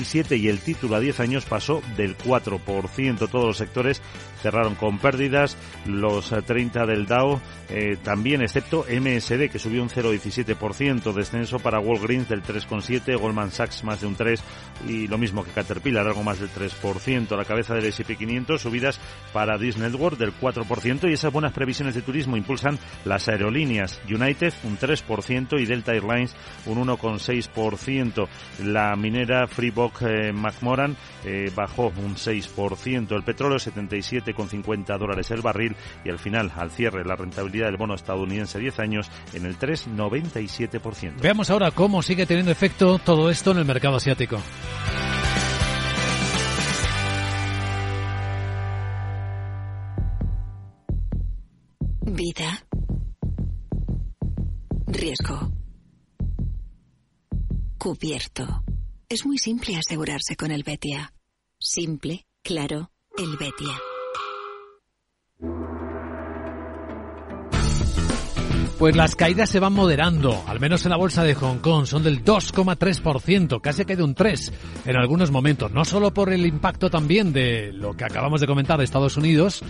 [0.00, 3.28] 2007 y el título a 10 años pasó del 4%.
[3.30, 4.00] Todos los sectores
[4.42, 11.12] cerraron con pérdidas, los 30 del Dow eh, también, excepto MSD que subió un 0,17%,
[11.12, 14.40] descenso para Walgreens del 3,7%, Goldman Sachs más de un 3%
[14.88, 17.36] y lo mismo que Caterpillar, algo más del 3%.
[17.36, 19.00] La cabeza del S&P 500, subidas
[19.32, 24.00] para Disney Network del 4% y esas buenas previsiones de turismo impulsan las aerolíneas.
[24.08, 26.34] United un 3% y Delta Airlines
[26.66, 28.28] un 1,6%.
[28.64, 33.12] La minera Freeport eh, McMoran eh, bajó un 6%.
[33.14, 33.58] El petróleo
[34.34, 38.78] 77,50 dólares el barril y al final, al cierre, la rentabilidad del bono estadounidense 10
[38.80, 41.20] años en el 3,97%.
[41.20, 44.40] Veamos ahora cómo sigue teniendo efecto todo esto en el mercado asiático.
[52.02, 52.66] Vida.
[54.86, 55.52] Riesgo.
[57.78, 58.62] Cubierto.
[59.08, 61.12] Es muy simple asegurarse con el Betia.
[61.58, 63.89] Simple, claro, el Betia.
[68.80, 72.02] Pues las caídas se van moderando, al menos en la bolsa de Hong Kong, son
[72.02, 74.52] del 2,3%, casi ha caído un 3%
[74.86, 78.78] en algunos momentos, no solo por el impacto también de lo que acabamos de comentar
[78.78, 79.62] de Estados Unidos,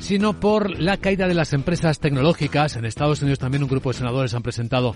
[0.00, 2.76] sino por la caída de las empresas tecnológicas.
[2.76, 4.94] En Estados Unidos también un grupo de senadores han presentado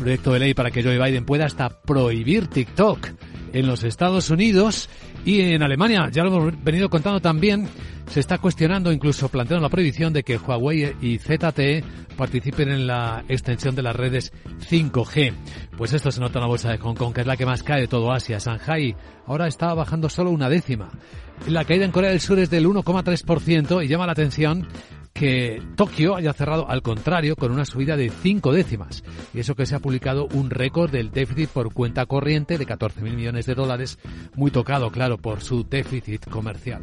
[0.00, 3.06] proyecto de ley para que Joe Biden pueda hasta prohibir TikTok
[3.52, 4.88] en los Estados Unidos
[5.24, 7.68] y en Alemania, ya lo hemos venido contando también,
[8.06, 11.84] se está cuestionando, incluso planteando la prohibición de que Huawei y ZTE
[12.16, 14.32] participen en la extensión de las redes
[14.70, 15.32] 5G.
[15.76, 17.62] Pues esto se nota en la bolsa de Hong Kong, que es la que más
[17.62, 18.38] cae de todo Asia.
[18.38, 18.94] Shanghai
[19.26, 20.90] ahora está bajando solo una décima.
[21.48, 24.68] La caída en Corea del Sur es del 1,3% y llama la atención
[25.12, 29.04] que Tokio haya cerrado al contrario con una subida de cinco décimas.
[29.34, 33.14] Y eso que se ha publicado un récord del déficit por cuenta corriente de 14.000
[33.14, 33.98] millones de dólares,
[34.34, 36.82] muy tocado, claro, por su déficit comercial.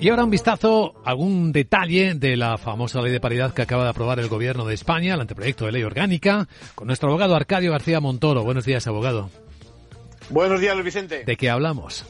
[0.00, 3.90] Y ahora un vistazo, algún detalle de la famosa ley de paridad que acaba de
[3.90, 8.00] aprobar el Gobierno de España, el anteproyecto de ley orgánica, con nuestro abogado Arcadio García
[8.00, 8.42] Montoro.
[8.42, 9.28] Buenos días, abogado.
[10.30, 11.24] Buenos días, Luis Vicente.
[11.26, 12.06] ¿De qué hablamos?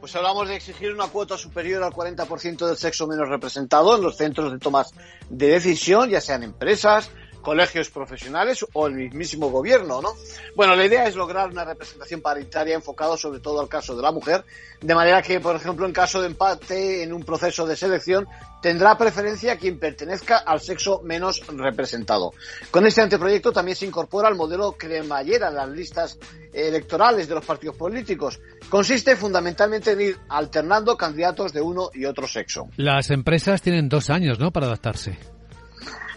[0.00, 4.16] Pues hablamos de exigir una cuota superior al 40% del sexo menos representado en los
[4.16, 4.94] centros de tomas
[5.28, 7.10] de decisión, ya sean empresas,
[7.40, 10.14] colegios profesionales o el mismísimo gobierno, ¿no?
[10.54, 14.12] Bueno, la idea es lograr una representación paritaria enfocada sobre todo al caso de la
[14.12, 14.44] mujer,
[14.80, 18.26] de manera que, por ejemplo, en caso de empate en un proceso de selección,
[18.60, 22.32] tendrá preferencia quien pertenezca al sexo menos representado.
[22.70, 26.18] Con este anteproyecto también se incorpora el modelo cremallera en las listas
[26.52, 28.40] electorales de los partidos políticos.
[28.68, 32.68] Consiste fundamentalmente en ir alternando candidatos de uno y otro sexo.
[32.76, 35.18] Las empresas tienen dos años, ¿no?, para adaptarse.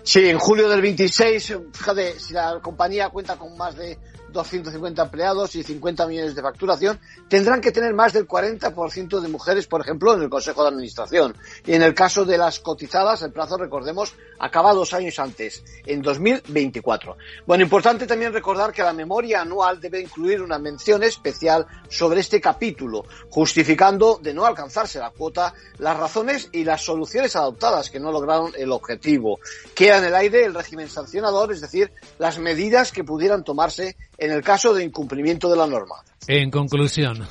[0.04, 3.98] Sí, en julio del 26, fíjate, si la compañía cuenta con más de
[4.34, 9.68] 250 empleados y 50 millones de facturación, tendrán que tener más del 40% de mujeres,
[9.68, 11.38] por ejemplo, en el Consejo de Administración.
[11.66, 16.02] Y en el caso de las cotizadas, el plazo, recordemos, acaba dos años antes, en
[16.02, 17.18] 2024.
[17.46, 22.42] Bueno, importante también recordar que la memoria anual debe incluir una mención especial sobre este
[22.42, 28.12] capítulo, justificando de no alcanzarse la cuota las razones y las soluciones adoptadas que no
[28.12, 29.40] lograron el objetivo.
[29.76, 34.32] Queda en el aire el régimen sancionador, es decir, las medidas que pudieran tomarse en
[34.32, 35.96] el caso de incumplimiento de la norma.
[36.28, 37.28] En conclusión.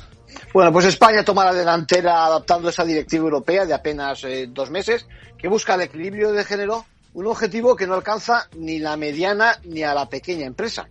[0.53, 5.07] Bueno, pues España toma la delantera adaptando esa directiva europea de apenas eh, dos meses
[5.37, 9.83] que busca el equilibrio de género, un objetivo que no alcanza ni la mediana ni
[9.83, 10.87] a la pequeña empresa.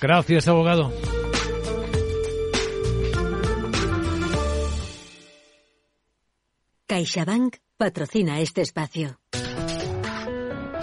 [0.00, 0.92] Gracias, abogado.
[6.86, 9.18] CaixaBank patrocina este espacio.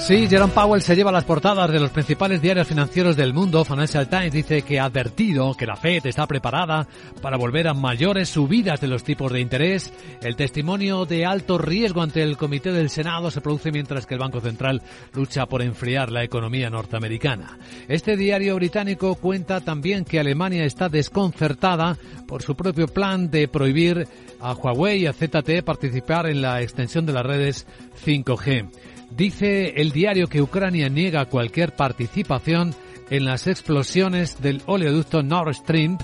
[0.06, 3.64] Sí, Jerome Powell se lleva las portadas de los principales diarios financieros del mundo.
[3.64, 6.86] Financial Times dice que ha advertido que la Fed está preparada
[7.22, 9.94] para volver a mayores subidas de los tipos de interés.
[10.22, 14.20] El testimonio de alto riesgo ante el Comité del Senado se produce mientras que el
[14.20, 14.82] Banco Central
[15.14, 17.58] lucha por enfriar la economía norteamericana.
[17.88, 21.98] Este diario británico cuenta también que Alemania está desconcertada
[22.28, 24.06] por su propio plan de prohibir
[24.42, 27.66] a Huawei y a ZTE participar en la extensión de las redes
[28.06, 28.68] 5G.
[29.16, 32.74] Dice el diario que Ucrania niega cualquier participación
[33.12, 36.00] en las explosiones del oleoducto Nord Stream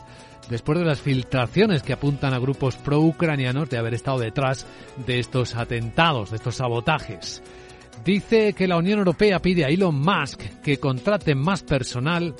[0.47, 4.67] después de las filtraciones que apuntan a grupos pro-ucranianos de haber estado detrás
[5.07, 7.41] de estos atentados, de estos sabotajes.
[8.05, 12.35] Dice que la Unión Europea pide a Elon Musk que contrate más personal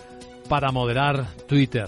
[0.48, 1.88] para moderar Twitter.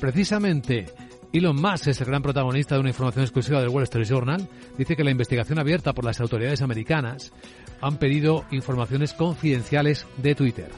[0.00, 0.86] Precisamente,
[1.32, 4.48] Elon Musk es el gran protagonista de una información exclusiva del Wall Street Journal.
[4.78, 7.32] Dice que la investigación abierta por las autoridades americanas
[7.80, 10.70] han pedido informaciones confidenciales de Twitter.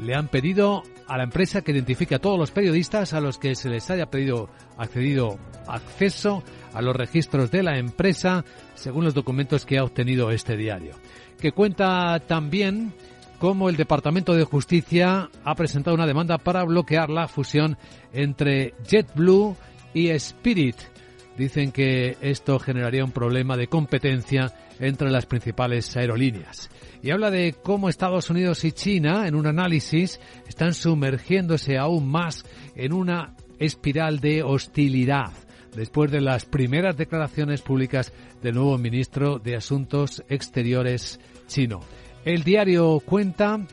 [0.00, 3.54] Le han pedido a la empresa que identifique a todos los periodistas a los que
[3.54, 4.48] se les haya pedido
[4.78, 6.42] accedido acceso
[6.72, 8.44] a los registros de la empresa
[8.74, 10.94] según los documentos que ha obtenido este diario.
[11.38, 12.94] Que cuenta también
[13.38, 17.76] cómo el Departamento de Justicia ha presentado una demanda para bloquear la fusión
[18.12, 19.56] entre JetBlue
[19.94, 20.76] y Spirit.
[21.36, 26.70] Dicen que esto generaría un problema de competencia entre las principales aerolíneas.
[27.02, 32.44] Y habla de cómo Estados Unidos y China, en un análisis, están sumergiéndose aún más
[32.76, 35.32] en una espiral de hostilidad
[35.74, 38.12] después de las primeras declaraciones públicas
[38.42, 41.80] del nuevo ministro de Asuntos Exteriores chino.
[42.24, 43.66] El diario cuenta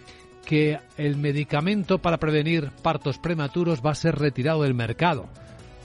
[0.46, 5.30] que el medicamento para prevenir partos prematuros va a ser retirado del mercado.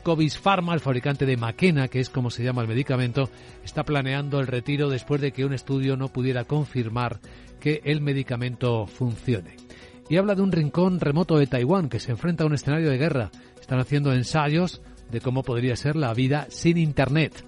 [0.04, 3.30] Covis Pharma, el fabricante de Maquena, que es como se llama el medicamento,
[3.64, 7.20] está planeando el retiro después de que un estudio no pudiera confirmar
[7.58, 9.56] que el medicamento funcione.
[10.10, 12.98] Y habla de un rincón remoto de Taiwán que se enfrenta a un escenario de
[12.98, 13.30] guerra.
[13.58, 17.42] Están haciendo ensayos de cómo podría ser la vida sin Internet,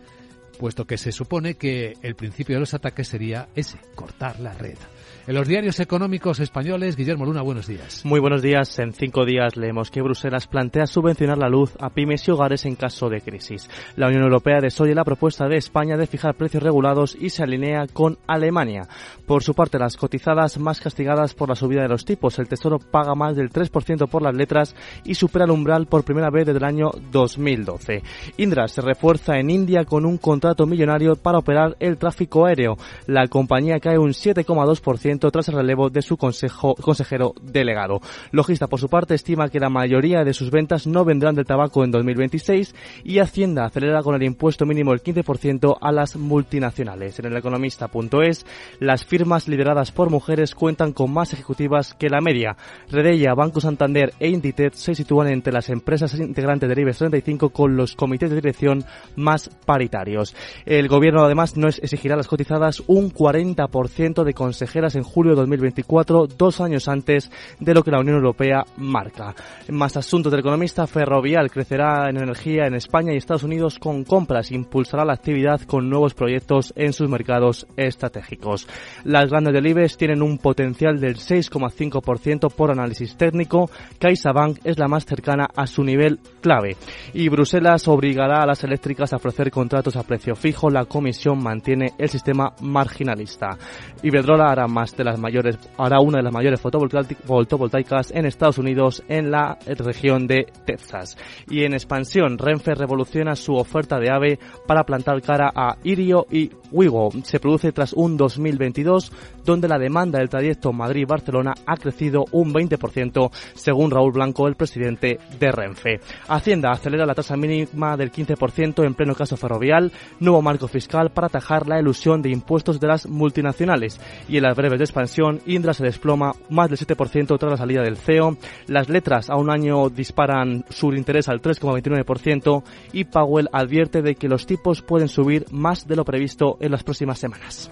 [0.59, 4.79] puesto que se supone que el principio de los ataques sería ese, cortar la red.
[5.27, 8.05] En los diarios económicos españoles, Guillermo Luna, buenos días.
[8.05, 8.79] Muy buenos días.
[8.79, 12.77] En cinco días leemos que Bruselas plantea subvencionar la luz a pymes y hogares en
[12.77, 13.69] caso de crisis.
[13.97, 17.87] La Unión Europea desoye la propuesta de España de fijar precios regulados y se alinea
[17.93, 18.89] con Alemania.
[19.27, 22.39] Por su parte, las cotizadas más castigadas por la subida de los tipos.
[22.39, 26.31] El Tesoro paga más del 3% por las letras y supera el umbral por primera
[26.31, 28.03] vez desde el año 2012.
[28.37, 32.77] Indra se refuerza en India con un contrato millonario para operar el tráfico aéreo.
[33.07, 34.96] La compañía cae un 7,2%
[35.31, 38.01] tras el relevo de su consejero delegado.
[38.33, 41.85] Logista, por su parte, estima que la mayoría de sus ventas no vendrán del tabaco
[41.85, 42.75] en 2026
[43.05, 47.19] y Hacienda acelera con el impuesto mínimo el 15% a las multinacionales.
[47.19, 48.47] En el economista.es,
[48.81, 52.57] las firmas lideradas por mujeres cuentan con más ejecutivas que la media.
[52.91, 57.77] Redella, Banco Santander e Inditex se sitúan entre las empresas integrantes del IBEX 35 con
[57.77, 58.85] los comités de dirección
[59.17, 60.35] más paritarios.
[60.65, 65.41] El gobierno además no exigirá a las cotizadas un 40% de consejeras en julio de
[65.41, 69.35] 2024, dos años antes de lo que la Unión Europea marca.
[69.71, 74.53] Más asuntos del economista, Ferrovial crecerá en energía en España y Estados Unidos con compras,
[74.53, 78.69] impulsará la actividad con nuevos proyectos en sus mercados estratégicos.
[79.05, 83.71] Las grandes del IBEX tienen un potencial del 6,5% por análisis técnico.
[83.99, 86.77] CaixaBank es la más cercana a su nivel clave.
[87.15, 90.71] Y Bruselas obligará a las eléctricas a ofrecer contratos a precio fijo.
[90.71, 93.57] La comisión mantiene el sistema marginalista.
[94.03, 99.03] Iberdrola hará más de las mayores, hará una de las mayores fotovoltaicas en Estados Unidos
[99.09, 101.17] en la región de Texas.
[101.49, 106.51] Y en expansión, Renfe revoluciona su oferta de AVE para plantar cara a Irio y
[106.71, 107.11] Wigo.
[107.25, 109.13] Se produce tras un 2022
[109.47, 115.19] donde la demanda del trayecto Madrid-Barcelona ha crecido un 20% según Raúl Blanco, el presidente
[115.39, 116.01] de Renfe.
[116.29, 121.29] Hacienda acelera la tasa mínima del 15% en pleno caso ferrovial, nuevo marco fiscal para
[121.29, 124.01] atajar la ilusión de impuestos de las multinacionales.
[124.29, 127.97] Y las breves de expansión, Indra se desploma más del 7% tras la salida del
[127.97, 128.37] CEO,
[128.67, 132.63] las letras a un año disparan su interés al 3,29%
[132.93, 136.85] y Powell advierte de que los tipos pueden subir más de lo previsto en las
[136.85, 137.71] próximas semanas.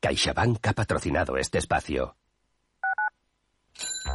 [0.00, 2.16] CaixaBank ha patrocinado este espacio.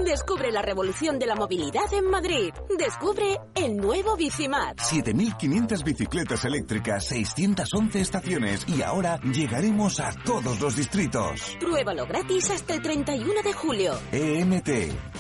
[0.04, 2.54] Descubre la revolución de la movilidad en Madrid.
[2.78, 4.78] Descubre el nuevo Bicimat.
[4.78, 11.58] 7.500 bicicletas eléctricas, 611 estaciones y ahora llegaremos a todos los distritos.
[11.60, 14.00] Pruébalo gratis hasta el 31 de julio.
[14.12, 14.70] EMT,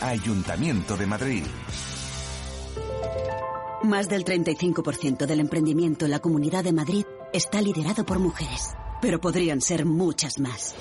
[0.02, 1.44] Ayuntamiento de Madrid.
[3.84, 9.20] Más del 35% del emprendimiento en la Comunidad de Madrid está liderado por mujeres, pero
[9.22, 10.76] podrían ser muchas más.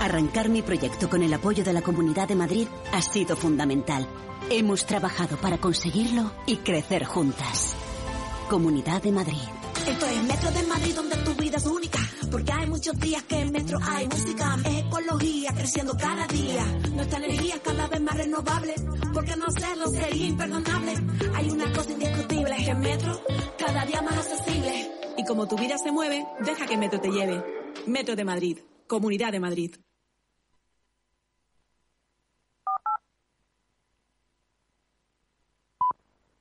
[0.00, 4.06] Arrancar mi proyecto con el apoyo de la Comunidad de Madrid ha sido fundamental.
[4.48, 7.74] Hemos trabajado para conseguirlo y crecer juntas.
[8.48, 9.42] Comunidad de Madrid.
[9.88, 11.98] Esto es Metro de Madrid donde tu vida es única.
[12.30, 14.56] Porque hay muchos días que en Metro hay música.
[14.64, 16.64] Es ecología creciendo cada día.
[16.94, 18.74] Nuestra energía cada vez más renovable.
[19.12, 20.94] Porque no hacerlo sería imperdonable.
[21.34, 23.20] Hay una cosa indiscutible, es que Metro
[23.58, 24.92] cada día más accesible.
[25.16, 27.42] Y como tu vida se mueve, deja que Metro te lleve.
[27.86, 28.58] Metro de Madrid.
[28.86, 29.74] Comunidad de Madrid.